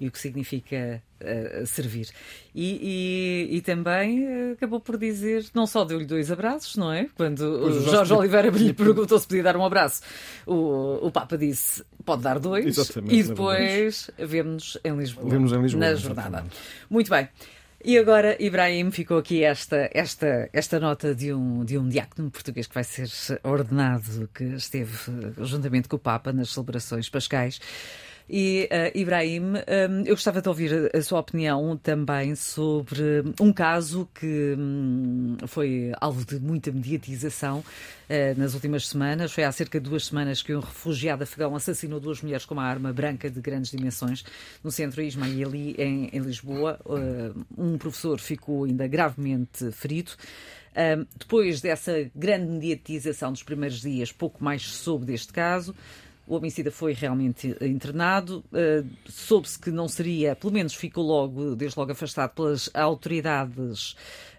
[0.00, 2.08] e o que significa uh, servir.
[2.54, 7.08] E, e, e, também acabou por dizer, não só deu-lhe dois abraços, não é?
[7.16, 10.00] Quando o Jorge Oliveira lhe perguntou se podia dar um abraço,
[10.46, 12.64] o, o Papa disse pode dar dois.
[12.64, 15.28] Exatamente, e depois vemos-nos em Lisboa.
[15.28, 16.44] Vemos em Lisboa na jornada.
[16.88, 17.28] Muito bem.
[17.84, 22.66] E agora, Ibrahim, ficou aqui esta, esta, esta nota de um, de um diácono português
[22.66, 23.08] que vai ser
[23.44, 24.92] ordenado, que esteve
[25.42, 27.60] juntamente com o Papa nas celebrações pascais.
[28.28, 34.08] E, uh, Ibrahim, um, eu gostava de ouvir a sua opinião também sobre um caso
[34.12, 39.32] que um, foi alvo de muita mediatização uh, nas últimas semanas.
[39.32, 42.64] Foi há cerca de duas semanas que um refugiado afegão assassinou duas mulheres com uma
[42.64, 44.24] arma branca de grandes dimensões
[44.62, 46.80] no centro Ismaili, em, em Lisboa.
[46.84, 50.10] Uh, um professor ficou ainda gravemente ferido.
[51.16, 55.72] depois dessa grande mediatização dos primeiros dias, pouco mais soube deste caso.
[56.26, 58.44] O homicida foi realmente internado.
[58.52, 63.92] Uh, Soube-se que não seria, pelo menos ficou logo, desde logo afastado pelas autoridades,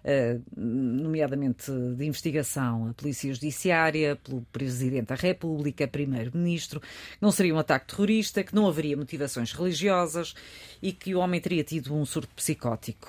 [0.04, 6.82] uh, nomeadamente de investigação, a Polícia Judiciária, pelo Presidente da República, Primeiro-Ministro.
[7.22, 10.34] Não seria um ataque terrorista, que não haveria motivações religiosas
[10.82, 13.08] e que o homem teria tido um surto psicótico,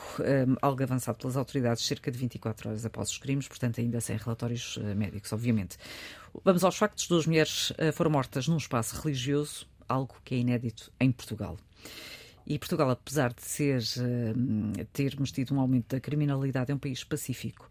[0.61, 4.77] algo avançado pelas autoridades cerca de 24 horas após os crimes, portanto, ainda sem relatórios
[4.95, 5.77] médicos, obviamente.
[6.43, 10.91] Vamos aos factos: duas mulheres uh, foram mortas num espaço religioso, algo que é inédito
[10.99, 11.57] em Portugal.
[12.45, 17.03] E Portugal, apesar de ser, uh, termos tido um aumento da criminalidade, é um país
[17.03, 17.69] pacífico.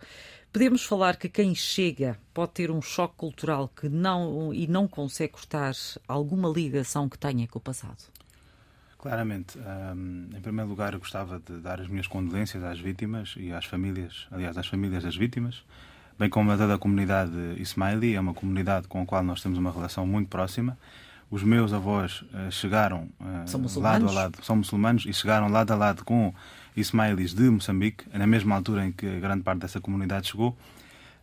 [0.52, 5.34] Podemos falar que quem chega pode ter um choque cultural que não, e não consegue
[5.34, 5.74] cortar
[6.06, 8.02] alguma ligação que tenha com o passado?
[8.96, 9.58] Claramente.
[9.58, 14.26] Um, em primeiro lugar, gostava de dar as minhas condolências às vítimas e às famílias,
[14.30, 15.62] aliás, às famílias das vítimas,
[16.18, 19.58] bem como a toda a comunidade Ismaili, é uma comunidade com a qual nós temos
[19.58, 20.76] uma relação muito próxima
[21.30, 25.76] os meus avós uh, chegaram uh, lado a lado, são muçulmanos, e chegaram lado a
[25.76, 26.32] lado com
[26.76, 30.56] ismailis de Moçambique, na mesma altura em que grande parte dessa comunidade chegou.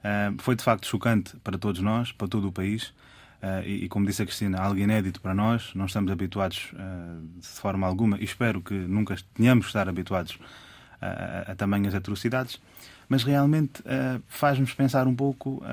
[0.03, 2.93] Uh, foi de facto chocante para todos nós, para todo o país.
[3.63, 5.69] E, e, como disse a Cristina, algo inédito para nós.
[5.75, 6.71] Não estamos habituados
[7.39, 10.39] de forma alguma e espero que nunca tenhamos de estar habituados
[10.99, 11.05] a,
[11.49, 12.59] a, a tamanhas atrocidades.
[13.07, 13.83] Mas realmente
[14.27, 15.63] faz-nos pensar um pouco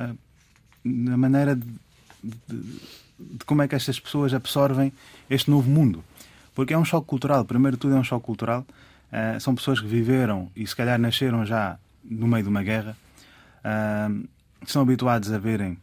[0.85, 1.67] na maneira de,
[2.23, 2.81] de
[3.23, 4.93] de como é que estas pessoas absorvem
[5.31, 6.05] este novo mundo.
[6.55, 8.67] Porque é um choque cultural, primeiro de tudo é um choque cultural.
[9.13, 12.97] Uh, são pessoas que viveram e se calhar nasceram já no meio de uma guerra,
[13.59, 14.29] uh,
[14.67, 15.79] são habituados a verem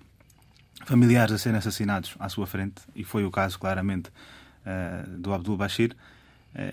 [0.86, 5.58] familiares a serem assassinados à sua frente, e foi o caso claramente uh, do Abdul
[5.58, 5.96] Bashir.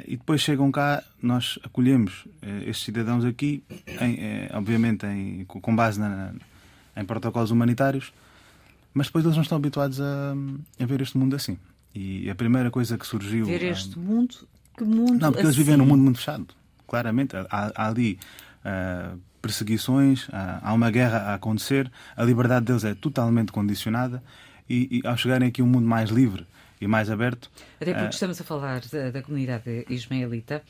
[0.06, 2.24] E depois chegam cá, nós acolhemos
[2.66, 3.62] estes cidadãos aqui,
[4.00, 6.32] em, obviamente em, com base na,
[6.96, 8.12] em protocolos humanitários,
[8.94, 10.34] mas depois eles não estão habituados a,
[10.80, 11.58] a ver este mundo assim.
[11.94, 13.46] E a primeira coisa que surgiu.
[13.46, 14.34] Ver este mundo?
[14.76, 15.12] Que mundo?
[15.12, 15.46] Não, porque assim?
[15.46, 16.46] eles vivem num mundo muito fechado.
[16.86, 17.36] Claramente.
[17.36, 18.18] Há, há ali
[18.64, 24.22] uh, perseguições, há, há, uma guerra a acontecer, a liberdade deles é totalmente condicionada.
[24.68, 26.46] E, e ao chegarem aqui a um mundo mais livre
[26.80, 27.50] e mais aberto.
[27.80, 30.62] Até porque uh, estamos a falar da, da comunidade ismaelita.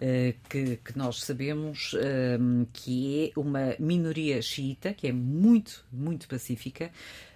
[0.00, 6.26] Eh, que, que, nós sabemos ehm, que é uma minoria xiita, que é muito, muito
[6.26, 6.90] pacífica,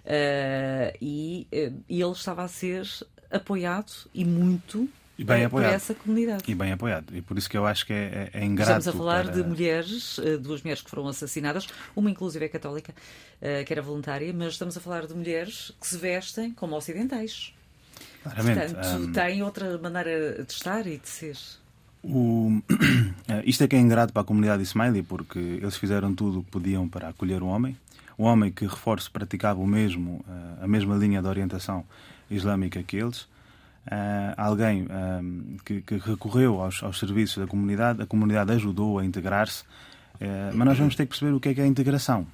[0.05, 2.85] uh, e, uh, e ele estava a ser
[3.31, 5.69] apoiado e muito e bem apoiado.
[5.69, 6.43] por essa comunidade.
[6.47, 7.15] E bem apoiado.
[7.15, 8.79] E por isso que eu acho que é, é, é ingrato.
[8.79, 9.35] Estamos a falar para...
[9.35, 12.93] de mulheres, duas mulheres que foram assassinadas, uma inclusive é católica,
[13.65, 17.53] que era voluntária, mas estamos a falar de mulheres que se vestem como ocidentais.
[18.23, 18.73] Claramente.
[18.73, 19.11] Portanto, um...
[19.11, 21.37] tem outra maneira de estar e de ser.
[22.03, 22.61] O...
[23.45, 26.51] Isto é que é ingrato para a comunidade Ismaili, porque eles fizeram tudo o que
[26.51, 27.77] podiam para acolher um homem.
[28.17, 31.85] Um homem que, reforço, praticava o mesmo, eh, a mesma linha de orientação
[32.29, 33.27] islâmica que eles.
[33.87, 39.05] Uh, alguém uh, que, que, recorreu aos, aos, serviços da comunidade, a comunidade ajudou a
[39.05, 42.27] integrar-se, uh, mas nós vamos ter que perceber o que é que é a integração.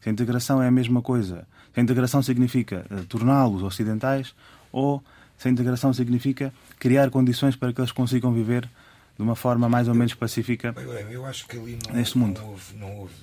[0.00, 4.34] Se a integração é a mesma coisa, se a integração significa torná-los ocidentais
[4.72, 5.04] ou
[5.36, 8.68] se a integração significa criar condições para que eles consigam viver
[9.16, 10.74] de uma forma mais ou menos pacífica
[11.10, 12.40] eu acho que ali não, neste mundo.
[12.40, 13.14] Não houve, não houve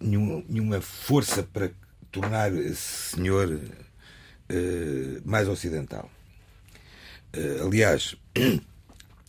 [0.00, 1.70] nenhum, nenhuma força para
[2.10, 6.10] tornar esse senhor uh, mais ocidental.
[7.36, 8.14] Uh, aliás.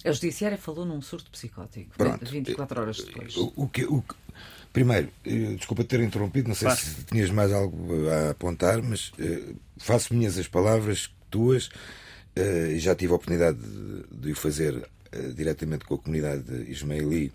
[0.06, 3.36] A Judiciária falou num surto psicótico, pronto, 24 horas depois.
[3.36, 4.04] O, o, que, o,
[4.76, 9.56] primeiro, eh, desculpa ter interrompido, não sei se tinhas mais algo a apontar, mas uh,
[9.78, 11.70] faço minhas as palavras tuas
[12.38, 13.58] Uh, já tive a oportunidade
[14.12, 17.32] de, o fazer uh, diretamente com a comunidade ismaili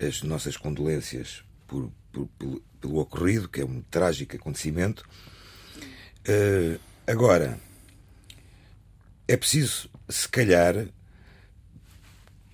[0.00, 5.08] as nossas condolências por, por, por, pelo ocorrido, que é um trágico acontecimento.
[6.28, 7.60] Uh, agora,
[9.28, 10.88] é preciso, se calhar,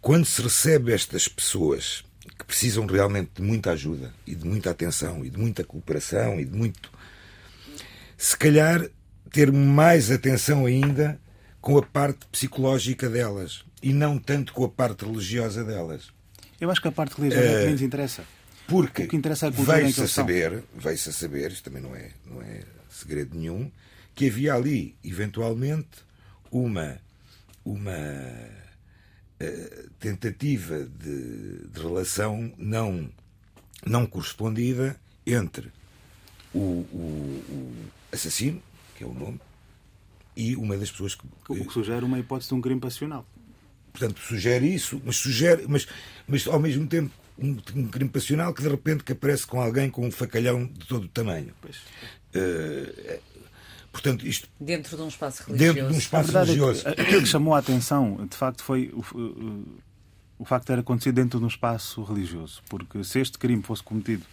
[0.03, 2.05] quando se recebe estas pessoas
[2.39, 6.45] que precisam realmente de muita ajuda e de muita atenção e de muita cooperação e
[6.45, 6.91] de muito.
[8.17, 8.89] Se calhar
[9.31, 11.21] ter mais atenção ainda
[11.61, 16.13] com a parte psicológica delas e não tanto com a parte religiosa delas.
[16.61, 18.25] Eu acho que a parte religiosa é que menos interessa.
[18.67, 21.83] Porque o que interessa é a cultura veio-se a saber, veio-se a saber, isto também
[21.83, 23.71] não é, não é segredo nenhum,
[24.15, 26.05] que havia ali, eventualmente,
[26.51, 26.99] uma,
[27.65, 28.64] uma uh,
[29.99, 33.11] tentativa de, de, relação não,
[33.85, 35.71] não correspondida entre
[36.53, 37.75] o, o, o
[38.13, 38.63] assassino,
[38.97, 39.41] que é o nome,
[40.37, 41.25] e uma das pessoas que.
[41.49, 43.27] O que sugere uma hipótese de um crime passional.
[43.93, 45.87] Portanto, sugere isso, mas sugere, mas,
[46.27, 49.91] mas ao mesmo tempo um, um crime passional que de repente que aparece com alguém
[49.91, 51.53] com um facalhão de todo o tamanho.
[52.35, 53.21] Uh,
[53.95, 54.49] portanto, isto.
[54.61, 55.75] Dentro de um espaço religioso.
[55.75, 56.89] Dentro de um espaço a religioso.
[56.89, 59.65] É que, aquilo que chamou a atenção, de facto, foi o, o,
[60.41, 62.61] o facto de ter acontecido dentro de um espaço religioso.
[62.69, 64.25] Porque se este crime fosse cometido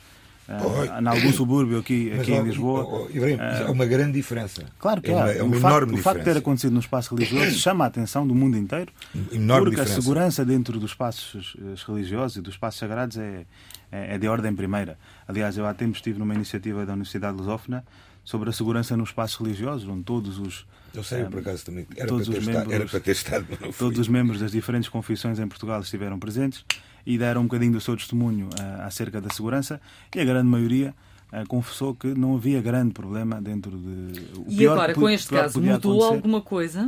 [0.49, 3.07] uh, em algum subúrbio aqui, aqui em Lisboa.
[3.11, 4.65] Ibrahim, uh, há uma grande diferença.
[4.79, 5.15] Claro que é.
[5.15, 7.85] Uma, é uma o, facto, enorme o facto de ter acontecido no espaço religioso chama
[7.85, 8.91] a atenção do mundo inteiro.
[9.31, 9.99] Enorme porque diferença.
[9.99, 13.45] a segurança dentro dos espaços eh, religiosos e dos espaços sagrados é,
[13.91, 14.97] é, é de ordem primeira.
[15.27, 17.85] Aliás, eu há tempos estive numa iniciativa da Universidade Lusófona
[18.23, 21.87] sobre a segurança nos espaços religiosos, onde todos os Eu sei, por acaso também.
[21.95, 23.73] Era, todos para ter, os estado, membros- era para ter estado, não fui.
[23.87, 26.63] todos os membros das diferentes confissões em Portugal estiveram presentes
[27.05, 29.81] e deram um bocadinho do seu testemunho ah, acerca da segurança
[30.15, 30.93] e a grande maioria
[31.31, 34.21] ah, confessou que não havia grande problema dentro de.
[34.37, 36.87] o E pior agora, com este caso, mudou acontecer- alguma coisa?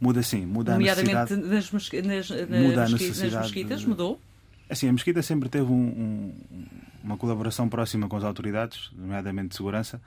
[0.00, 1.54] Muda sim, muda a Nomeadamente necessidade.
[1.54, 3.80] nas, mesqui- nas, nas, Muda a nas mesquitas?
[3.80, 4.20] de- Mudou?
[4.70, 6.66] Assim, a Mesquita sempre teve um- um-
[7.02, 10.00] uma colaboração próxima com as autoridades, nomeadamente de segurança,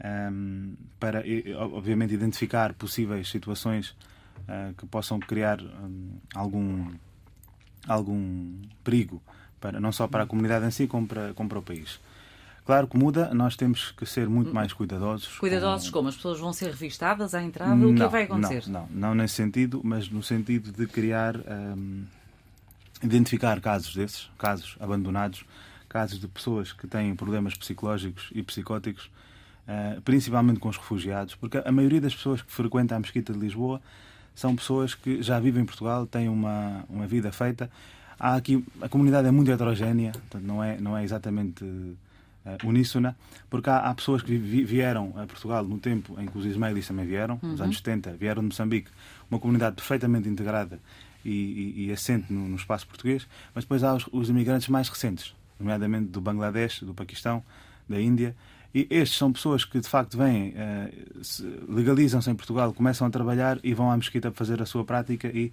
[0.00, 1.22] ahm, para,
[1.72, 3.94] obviamente, identificar possíveis situações
[4.48, 6.92] ah, que possam criar ahm, algum,
[7.86, 8.52] algum
[8.84, 9.22] perigo,
[9.60, 12.00] para, não só para a comunidade em si, como para, como para o país.
[12.64, 15.36] Claro que muda, nós temos que ser muito mais cuidadosos.
[15.38, 16.08] Cuidadosos com- como?
[16.08, 17.74] As pessoas vão ser revistadas à entrada?
[17.74, 18.68] o que é que vai acontecer?
[18.68, 22.04] Não, não, não nesse sentido, mas no sentido de criar, hum,
[23.02, 25.44] identificar casos desses, casos abandonados,
[25.88, 29.10] casos de pessoas que têm problemas psicológicos e psicóticos,
[30.04, 33.80] principalmente com os refugiados, porque a maioria das pessoas que frequentam a Mesquita de Lisboa
[34.34, 37.70] são pessoas que já vivem em Portugal, têm uma, uma vida feita.
[38.18, 41.64] Há aqui, a comunidade é muito heterogénea, portanto, não é, não é exatamente
[42.46, 43.16] eh, uníssona,
[43.50, 46.86] porque há, há pessoas que vi- vieram a Portugal no tempo em que os ismaelis
[46.86, 48.90] também vieram, nos anos 70, vieram de Moçambique,
[49.30, 50.78] uma comunidade perfeitamente integrada
[51.24, 54.88] e, e, e assente no, no espaço português, mas depois há os, os imigrantes mais
[54.88, 57.42] recentes, nomeadamente do Bangladesh, do Paquistão,
[57.88, 58.34] da Índia,
[58.74, 60.90] e estes são pessoas que de facto vêm, eh,
[61.22, 65.28] se legalizam-se em Portugal, começam a trabalhar e vão à mesquita fazer a sua prática
[65.28, 65.52] e,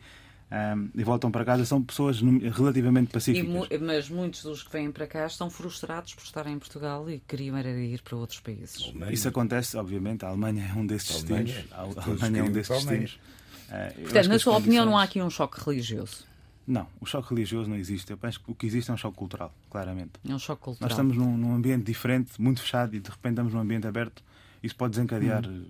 [0.51, 1.65] ehm, e voltam para casa.
[1.65, 3.49] São pessoas relativamente E pacíficas.
[3.49, 7.19] mu- mas muitos dos que vêm para cá estão frustrados por estarem em Portugal e
[7.27, 8.83] queriam era ir para outros países.
[8.85, 9.11] Alemanha.
[9.13, 10.23] Isso acontece, obviamente.
[10.23, 11.43] A Alemanha é um desses Alemanha.
[11.45, 11.71] destinos.
[11.73, 12.99] A a Todos Alemanha é um desses a Alemanha.
[13.01, 13.29] destinos.
[13.71, 16.27] Eh, Portanto, na sua opinião, não há aqui um choque religioso.
[16.67, 18.11] Não, o choque religioso não existe.
[18.11, 20.11] Eu penso que o que existe é um choque cultural, claramente.
[20.27, 20.87] É um choque cultural.
[20.87, 24.23] Nós estamos num, num ambiente diferente, muito fechado, e de repente estamos num ambiente aberto.
[24.61, 25.65] Isso pode desencadear Hum.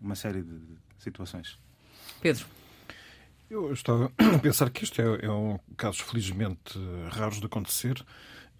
[0.00, 0.58] uma série de
[1.00, 1.58] de situações.
[2.20, 2.44] Pedro,
[3.48, 6.78] Eu estava a pensar que isto é, é um casos felizmente
[7.10, 8.04] raros de acontecer.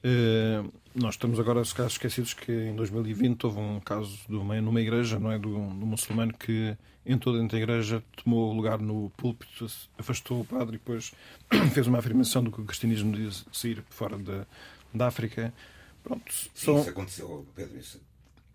[0.03, 0.63] Eh,
[0.95, 4.81] nós estamos agora se calhar, esquecidos que em 2020 houve um caso de uma, numa
[4.81, 9.67] igreja, não é, do, do muçulmano que entrou dentro da igreja, tomou lugar no púlpito,
[9.99, 11.13] afastou o padre e depois
[11.73, 14.47] fez uma afirmação do que o cristianismo diz sair fora da,
[14.93, 15.53] da África.
[16.03, 17.79] Pronto, Sim, são, isso aconteceu, Pedro.
[17.79, 18.01] Isso.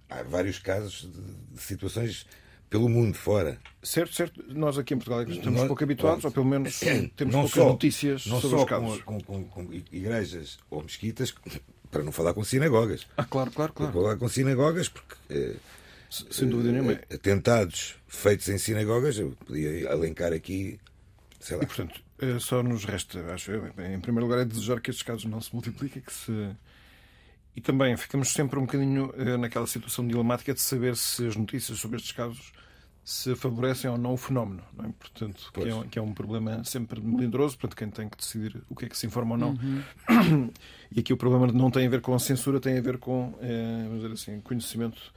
[0.09, 2.25] Há vários casos de, de situações
[2.69, 3.59] pelo mundo fora.
[3.83, 4.43] certo, certo.
[4.49, 6.79] Nós aqui em Portugal é estamos Nós- pouco habituados, ou pelo menos
[7.15, 9.01] temos não poucas só, notícias não sobre só os casos.
[9.03, 11.33] Com, com, com, igrejas ou mesquitas,
[11.91, 13.07] para não falar com sinagogas.
[13.17, 14.01] Ah, claro, claro, Para claro.
[14.01, 15.55] falar com sinagogas, porque eh,
[16.09, 16.93] Sem dúvida nenhuma.
[16.93, 20.77] eh, atentados feitos em sinagogas, eu podia elencar aqui,
[21.39, 21.63] sei lá.
[21.63, 25.03] E, portanto, eh, só nos resta, acho eu, em primeiro lugar, é desejar que estes
[25.03, 26.49] casos não se multipliquem, que se...
[27.55, 31.79] E também ficamos sempre um bocadinho eh, naquela situação dilemática de saber se as notícias
[31.79, 32.51] sobre estes casos
[33.07, 34.89] se favorecem ou não o fenómeno, não é?
[34.99, 38.61] Portanto, que é, um, que é um problema sempre melindroso, portanto, quem tem que decidir
[38.67, 39.53] o que é que se informa ou não.
[40.91, 43.33] E aqui o problema não tem a ver com a censura, tem a ver com,
[43.41, 45.13] eh, vamos dizer assim, conhecimento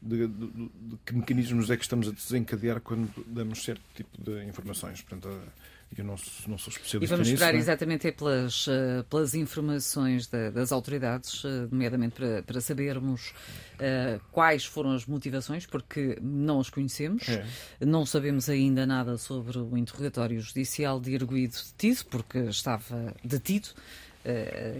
[0.00, 0.70] de, de- de-
[1.04, 5.00] que mecanismos é que estamos a desencadear quando damos certo tipo de informações.
[5.02, 5.48] Portanto, eh,
[5.96, 6.16] eu não,
[6.48, 7.34] não sou e especialista vamos nisso.
[7.34, 7.62] esperar não é?
[7.62, 13.32] exatamente é pelas, eh, pelas informações da- das autoridades, eh, nomeadamente para, para sabermos
[13.78, 17.28] eh, quais foram as motivações, porque não as conhecemos.
[17.28, 17.44] É.
[17.84, 23.68] Não sabemos ainda nada sobre o interrogatório judicial de arguído detido, porque estava detido.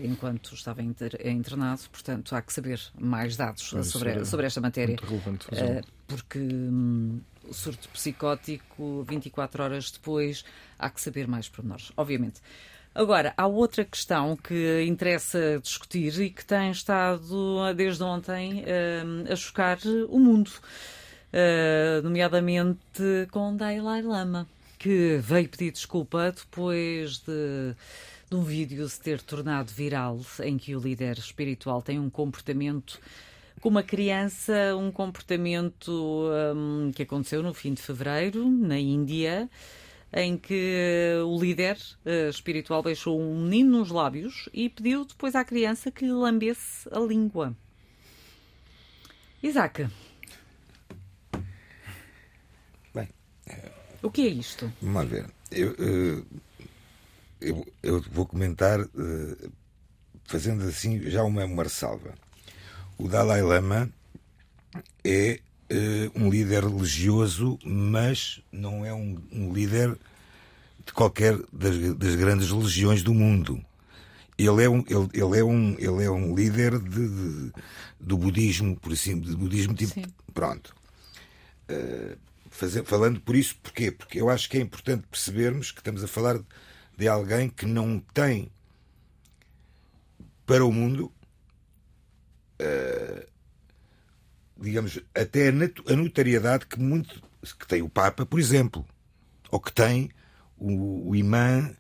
[0.05, 4.97] enquanto estava inter- internado, portanto há que saber mais dados sobre, sobre esta matéria.
[6.07, 10.45] Porque hum, o surto psicótico, 24 horas depois,
[10.79, 12.41] há que saber mais pormenores, obviamente.
[12.95, 19.25] Agora, há outra questão que interessa discutir e que tem estado eh, desde ontem hum,
[19.33, 19.79] a chocar
[20.11, 20.51] o mundo,
[21.33, 24.47] eh, nomeadamente com Dalai Lama,
[24.79, 27.75] que veio pedir desculpa depois de,
[28.29, 33.01] de um vídeo se ter tornado viral em que o líder espiritual tem um comportamento
[33.63, 39.49] com uma criança, um comportamento hum, que aconteceu no fim de fevereiro, na Índia,
[40.13, 45.45] em que o líder eh, espiritual deixou um menino nos lábios e pediu depois à
[45.45, 47.57] criança que lhe lambesse a língua.
[49.41, 49.89] Isaac,
[52.93, 53.09] Bem,
[54.03, 54.73] o que é isto?
[54.83, 55.31] Vamos ver.
[55.53, 56.23] Eu, eh,
[57.41, 59.49] eu, eu vou comentar eh,
[60.25, 62.13] fazendo assim já uma, uma ressalva.
[63.03, 63.91] O Dalai Lama
[65.05, 69.99] é eh, um líder religioso, mas não é um, um líder
[70.87, 73.61] de qualquer das, das grandes religiões do mundo.
[74.39, 77.53] ele é um, ele, ele é um, ele é um líder de, de-
[78.01, 79.95] do budismo, por assim, de budismo tipo.
[79.95, 80.05] Sim.
[80.33, 80.75] Pronto.
[81.71, 82.17] Uh,
[82.51, 83.91] fazer- falando por isso, porquê?
[83.91, 86.41] Porque eu acho que é importante percebermos que estamos a falar
[86.97, 88.49] de alguém que não tem
[90.47, 91.13] para o mundo, uh,
[94.61, 95.53] digamos, até a,
[95.97, 97.23] notariedade que muito
[97.59, 98.85] que tem o Papa, por exemplo,
[99.51, 100.11] ou que tem
[100.57, 101.71] o, o imã.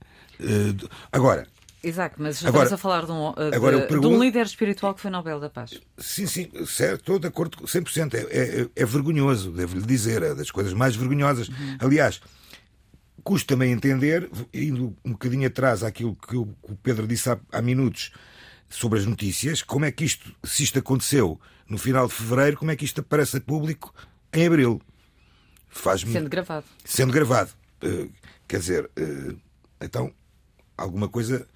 [0.40, 1.46] uh, agora,
[1.84, 4.22] Exato, mas Agora- estamos a falar de um, uh, de- agora eu de pergunto- um
[4.22, 5.80] líder espiritual que foi Nobel da Paz.
[5.98, 8.14] Sim, sim, certo, estou de acordo com 100%.
[8.14, 11.48] É, é, é vergonhoso, devo-lhe dizer, é das coisas mais vergonhosas.
[11.80, 12.20] Aliás,
[13.24, 17.38] custa também entender, indo um bocadinho atrás àquilo que o que o Pedro disse há,
[17.50, 18.12] há minutos
[18.72, 22.70] sobre as notícias, como é que isto, se isto aconteceu no final de fevereiro, como
[22.70, 23.94] é que isto aparece a público
[24.32, 24.80] em abril?
[25.68, 26.66] Faz-me Sendo gravado.
[26.84, 27.50] sendo gravado.
[27.82, 28.08] Eh,
[28.48, 29.34] quer dizer, eh,
[29.80, 30.12] então
[30.76, 31.46] alguma coisa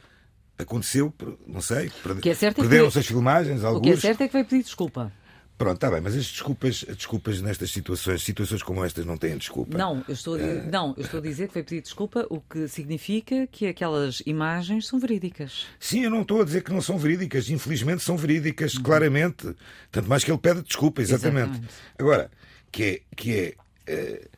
[0.59, 1.13] aconteceu,
[1.47, 4.01] não sei, perde- que é é que- perderam-se as filmagens, O que é alguns.
[4.01, 5.13] certo é que vai pedir desculpa.
[5.59, 9.39] Pronto, está bem, mas as desculpas, as desculpas nestas situações, situações como estas não têm
[9.39, 9.79] desculpa.
[9.79, 10.61] Não eu, estou a, Eh.
[10.61, 14.23] di- não, eu estou a dizer que vai pedir desculpa, o que significa que aquelas
[14.27, 15.67] imagens são verídicas.
[15.81, 18.83] Sim, eu não estou a dizer que não são verídicas, infelizmente são verídicas, Uhum.
[18.83, 19.55] claramente.
[19.91, 21.49] Tanto mais que ele pede desculpa, exatamente.
[21.49, 21.75] Exatamente.
[21.99, 22.31] Agora,
[22.71, 23.55] que é, que é
[23.87, 24.29] eh,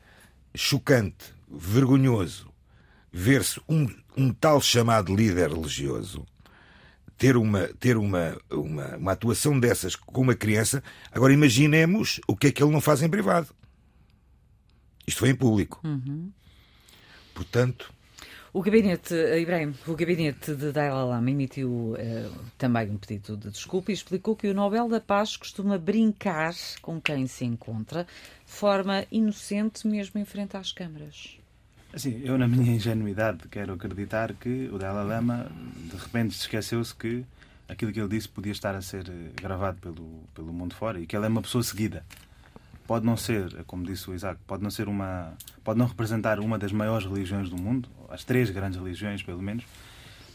[0.55, 2.49] chocante, vergonhoso,
[3.13, 6.25] ver-se um, um tal chamado líder religioso
[7.19, 10.83] ter uma, ter uma, uma, uma atuação dessas com uma criança.
[11.13, 13.49] Agora imaginemos o que é que ele não faz em privado.
[15.07, 15.81] Isto foi em público.
[15.85, 16.31] Uhum.
[17.35, 17.93] Portanto,
[18.53, 23.51] O gabinete, eh, Ibrahim, o gabinete de Dalai Lama emitiu eh, também um pedido de
[23.51, 28.05] desculpa e explicou que o Nobel da Paz costuma brincar com quem se encontra
[28.47, 31.39] de forma inocente, mesmo em frente às câmaras.
[31.99, 35.51] Assim, eu, na minha ingenuidade, quero acreditar que o Dalai Lama
[35.91, 37.25] de repente se esqueceu-se que
[37.69, 41.09] aquilo que ele disse podia estar a ser eh, gravado pelo, pelo mundo fora e
[41.09, 42.05] que ele é uma pessoa seguida.
[42.87, 45.33] Pode não ser, como disse o Isaac, pode não ser uma,
[45.65, 49.65] pode não representar uma das maiores religiões do mundo, as três grandes religiões pelo menos,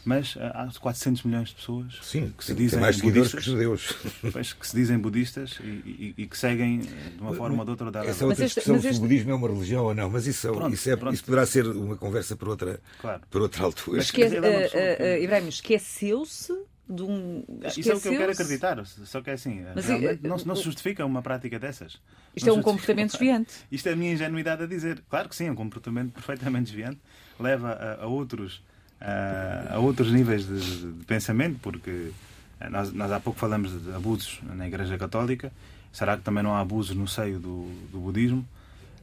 [0.04, 3.44] mas ah, há 400 milhões de pessoas sim, que se dizem mais seguidores que budistas,
[3.44, 3.96] judeus.
[4.32, 7.64] pois, que se dizem budistas e, e- e que seguem eh, de uma forma ou
[7.64, 9.84] de outra Essa é outra Mas este- discussão se este- o budismo é uma religião
[9.84, 13.22] ou não, mas isso, Pronto, isso, é, isso poderá ser uma conversa para outra, Claro.
[13.30, 13.96] para outra altura.
[13.98, 16.52] Mas Esque é eh, eh, que- eh, Ibrahim, esqueceu-se
[16.86, 17.42] de um.
[17.76, 20.36] Isso é o que eu quero acreditar, só que é assim, Mas, realmente eh, não,
[20.36, 21.98] não o- se justifica uma prática dessas.
[22.36, 23.52] Isto é Não um justifica comportamento desviante.
[23.72, 25.02] Isto é a minha ingenuidade a dizer.
[25.08, 27.00] Claro que sim, é um comportamento perfeitamente desviante,
[27.40, 28.62] leva a, a outros,
[29.00, 32.10] a, outros níveis de, de pensamento, porque
[32.60, 35.52] eh, nós, nós há pouco falamos de abusos na Igreja Católica,
[35.92, 38.46] será que também não há abusos no seio do, do budismo?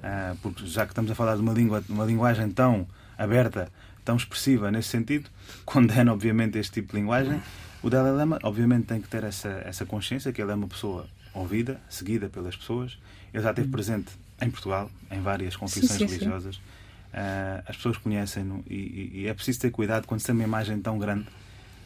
[0.03, 2.87] Ah, porque já que estamos a falar de uma, língua, uma linguagem tão
[3.17, 3.71] aberta,
[4.03, 5.29] tão expressiva nesse sentido,
[5.63, 7.41] condena obviamente este tipo de linguagem.
[7.83, 11.07] O Dalai Lama obviamente tem que ter essa, essa consciência que ele é uma pessoa
[11.33, 12.97] ouvida, seguida pelas pessoas.
[13.33, 14.11] Ele já esteve presente
[14.41, 16.13] em Portugal, em várias confissões sim, sim.
[16.13, 16.59] religiosas.
[17.13, 20.43] Ah, as pessoas conhecem-no e, e- e é preciso ter cuidado quando se tem uma
[20.43, 21.27] imagem tão grande,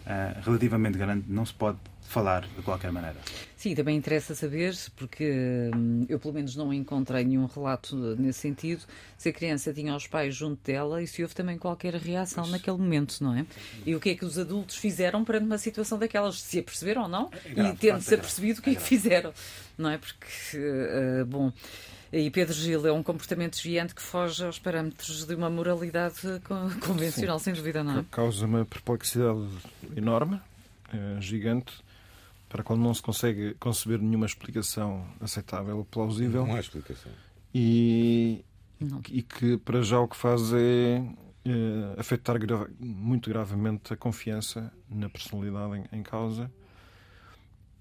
[0.06, 3.16] ah, relativamente grande, não se pode falar de qualquer maneira.
[3.58, 8.84] Sim, também interessa saber, porque hum, eu pelo menos não encontrei nenhum relato nesse sentido,
[9.18, 12.78] se a criança tinha os pais junto dela e se houve também qualquer reação naquele
[12.78, 13.44] momento, não é?
[13.84, 17.08] E o que é que os adultos fizeram perante uma situação daquelas, se aperceberam ou
[17.08, 19.34] não, É grave, e tendo-se é apercebido o que é que fizeram,
[19.76, 19.98] não é?
[19.98, 21.52] Porque, eh, bom.
[22.18, 26.70] E Pedro Gil é um comportamento desviante que foge aos parâmetros de uma moralidade con-
[26.80, 28.06] convencional, sem dúvida, não é?
[28.10, 29.46] Causa uma perplexidade
[29.98, 30.40] enorme,
[30.94, 31.74] eh, gigante,
[32.48, 36.46] para a qual não se consegue conceber nenhuma explicação aceitável ou plausível.
[36.48, 37.12] Não há explicação.
[37.54, 38.46] e,
[38.80, 39.02] Não.
[39.10, 41.04] e que para já o que faz é
[41.44, 42.38] eh, afetar
[42.80, 46.50] muito gravemente a confiança na personalidade em, em causa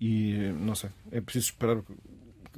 [0.01, 1.81] e não sei, é preciso esperar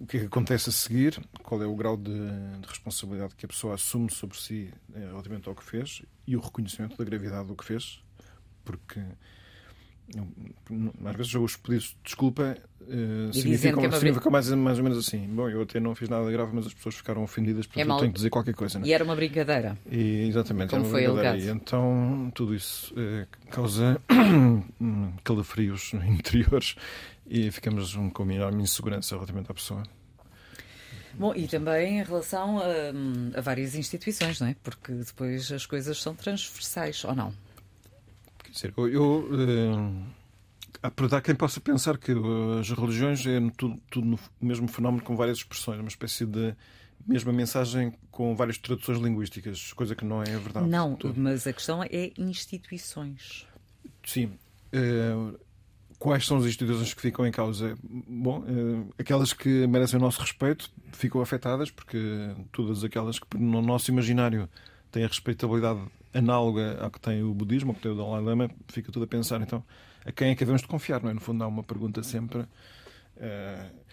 [0.01, 3.47] o que é que acontece a seguir, qual é o grau de, de responsabilidade que
[3.47, 7.49] a pessoa assume sobre si eh, relativamente ao que fez e o reconhecimento da gravidade
[7.49, 8.03] do que fez,
[8.65, 9.01] porque
[11.05, 15.27] às vezes os pedidos de desculpa dizendo significam, é significam mais, mais ou menos assim.
[15.27, 17.97] Bom, eu até não fiz nada grave, mas as pessoas ficaram ofendidas porque É eu
[17.97, 18.79] tenho que dizer qualquer coisa.
[18.79, 18.89] Não é?
[18.89, 19.77] E era uma brincadeira.
[19.91, 21.39] E, exatamente, Como foi alegado.
[21.39, 24.01] E então tudo isso eh, causa
[25.25, 26.77] calafrios interiores
[27.29, 29.83] e ficamos um, com uma enorme insegurança relativamente à pessoa.
[31.15, 34.57] Bom, e também em relação a, a várias instituições, não é?
[34.63, 37.33] Porque depois as coisas são transversais, ou não?
[38.39, 40.05] Quer dizer, eu, eu eh,
[40.83, 44.69] há por dar quem possa pensar que eh, as religiões é tudo, tudo no mesmo
[44.69, 46.55] fenómeno com várias expressões, uma espécie de
[47.07, 50.69] mesma mensagem com várias traduções linguísticas, coisa que não é verdade.
[50.69, 53.47] Não, mas a questão é instituições.
[54.05, 54.33] Sim,
[54.73, 55.39] Uh,
[55.99, 57.77] quais são as instituições que ficam em causa?
[57.83, 61.99] Bom, uh, aquelas que merecem o nosso respeito ficam afetadas, porque
[62.53, 64.49] todas aquelas que no nosso imaginário
[64.91, 65.81] têm a respeitabilidade
[66.15, 69.07] análoga ao que tem o budismo, ao que tem o Dalai Lama, fica tudo a
[69.07, 69.63] pensar, então,
[70.05, 71.15] a quem é que devemos de confiar, não é?
[71.15, 72.41] No fundo, há uma pergunta sempre.
[72.41, 73.86] Uh,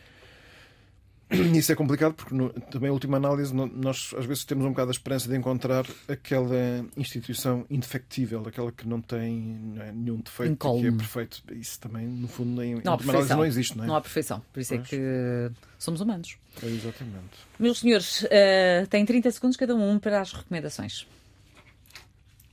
[1.56, 4.90] isso é complicado porque no, também a última análise nós às vezes temos um bocado
[4.90, 10.58] a esperança de encontrar aquela instituição indefectível, aquela que não tem não é, nenhum defeito,
[10.58, 11.44] que é perfeito.
[11.52, 13.88] Isso também no fundo em, não, análise não existe, não é?
[13.88, 16.38] Não há perfeição, por isso é que somos humanos.
[16.62, 17.38] É, exatamente.
[17.60, 21.08] Meus senhores, uh, têm 30 segundos cada um para as recomendações.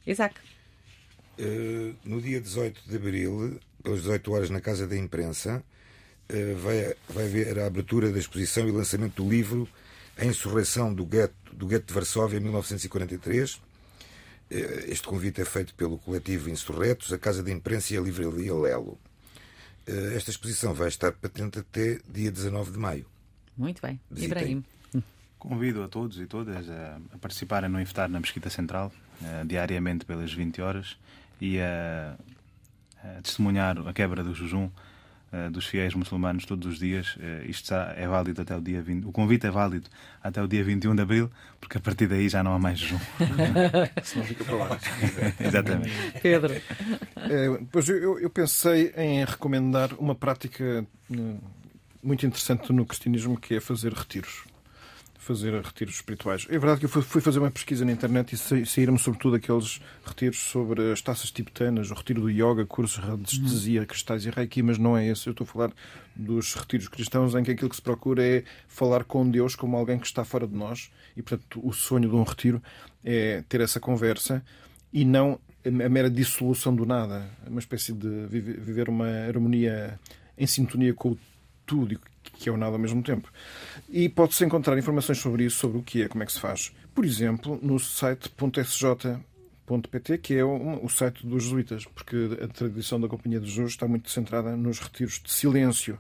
[0.07, 0.35] Isaac.
[1.39, 5.63] Uh, no dia 18 de abril, pelas 18 horas na Casa da Imprensa,
[6.57, 9.69] vai, vai haver a abertura da exposição e lançamento do livro
[10.17, 13.55] A Insurreição do Gueto, do Gueto de Varsóvia, em 1943.
[13.55, 13.61] Uh,
[14.89, 18.99] este convite é feito pelo coletivo Insurretos, a Casa da Imprensa e a Livraria Lelo.
[20.15, 23.07] Esta exposição vai estar patente até dia 19 de maio.
[23.57, 23.99] Muito bem.
[24.09, 24.39] Visitem.
[24.39, 24.65] Ibrahim.
[25.39, 28.93] Convido a todos e todas a, a participarem no Inftar na Mesquita Central,
[29.47, 30.97] diariamente pelas 20 horas,
[31.41, 32.15] e a,
[33.03, 34.71] a testemunhar a quebra do jejum
[35.51, 37.17] dos fiéis muçulmanos todos os dias.
[37.17, 39.05] Uh, isto é válido até o dia 20.
[39.05, 39.89] O convite é válido
[40.23, 42.99] até o dia 21 de abril, porque a partir daí já não há mais jejum.
[44.03, 44.79] Senão fica para lá.
[45.39, 46.21] Exatamente.
[46.21, 46.55] Pedro.
[46.55, 50.85] É, pois eu, eu pensei em recomendar uma prática
[52.03, 54.50] muito interessante no cristianismo que é fazer retiros
[55.31, 56.45] fazer retiros espirituais.
[56.49, 60.41] É verdade que eu fui fazer uma pesquisa na internet e saíram-me sobretudo aqueles retiros
[60.41, 64.77] sobre as taças tibetanas, o retiro do yoga, cursos de radiestesia, cristais e reiki, mas
[64.77, 65.29] não é esse.
[65.29, 65.73] Eu estou a falar
[66.17, 70.01] dos retiros cristãos em que aquilo que se procura é falar com Deus como alguém
[70.01, 72.61] que está fora de nós e, portanto, o sonho de um retiro
[73.05, 74.45] é ter essa conversa
[74.93, 80.01] e não a mera dissolução do nada, uma espécie de viver uma harmonia
[80.37, 81.19] em sintonia com o
[81.65, 83.31] tudo que é o nada ao mesmo tempo.
[83.89, 86.73] E pode-se encontrar informações sobre isso, sobre o que é, como é que se faz.
[86.95, 93.09] Por exemplo, no site .sj.pt, que é o, site dos jesuítas, porque a tradição da
[93.09, 95.99] Companhia de Jesus está muito centrada nos retiros de silêncio.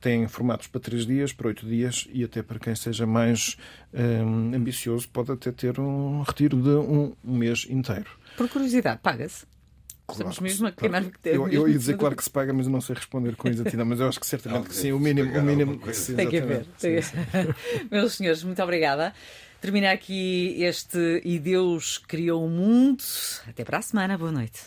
[0.00, 3.56] Tem formatos para três dias, para oito dias e até para quem seja mais
[3.92, 8.08] hum, ambicioso pode até ter um retiro de um mês inteiro.
[8.36, 9.44] Por curiosidade, paga-se?
[10.08, 11.18] Claro, Estamos mesmo a queimar claro.
[11.22, 13.84] eu, eu ia dizer claro que se paga, mas eu não sei responder com exatidão.
[13.84, 15.38] Mas eu acho que certamente que sim, o mínimo.
[15.38, 16.64] O mínimo que sim, Tem que haver.
[16.78, 17.16] Sim, sim.
[17.90, 19.12] Meus senhores, muito obrigada.
[19.60, 23.02] Termina aqui este E Deus Criou o Mundo.
[23.46, 24.16] Até para a semana.
[24.16, 24.60] Boa noite.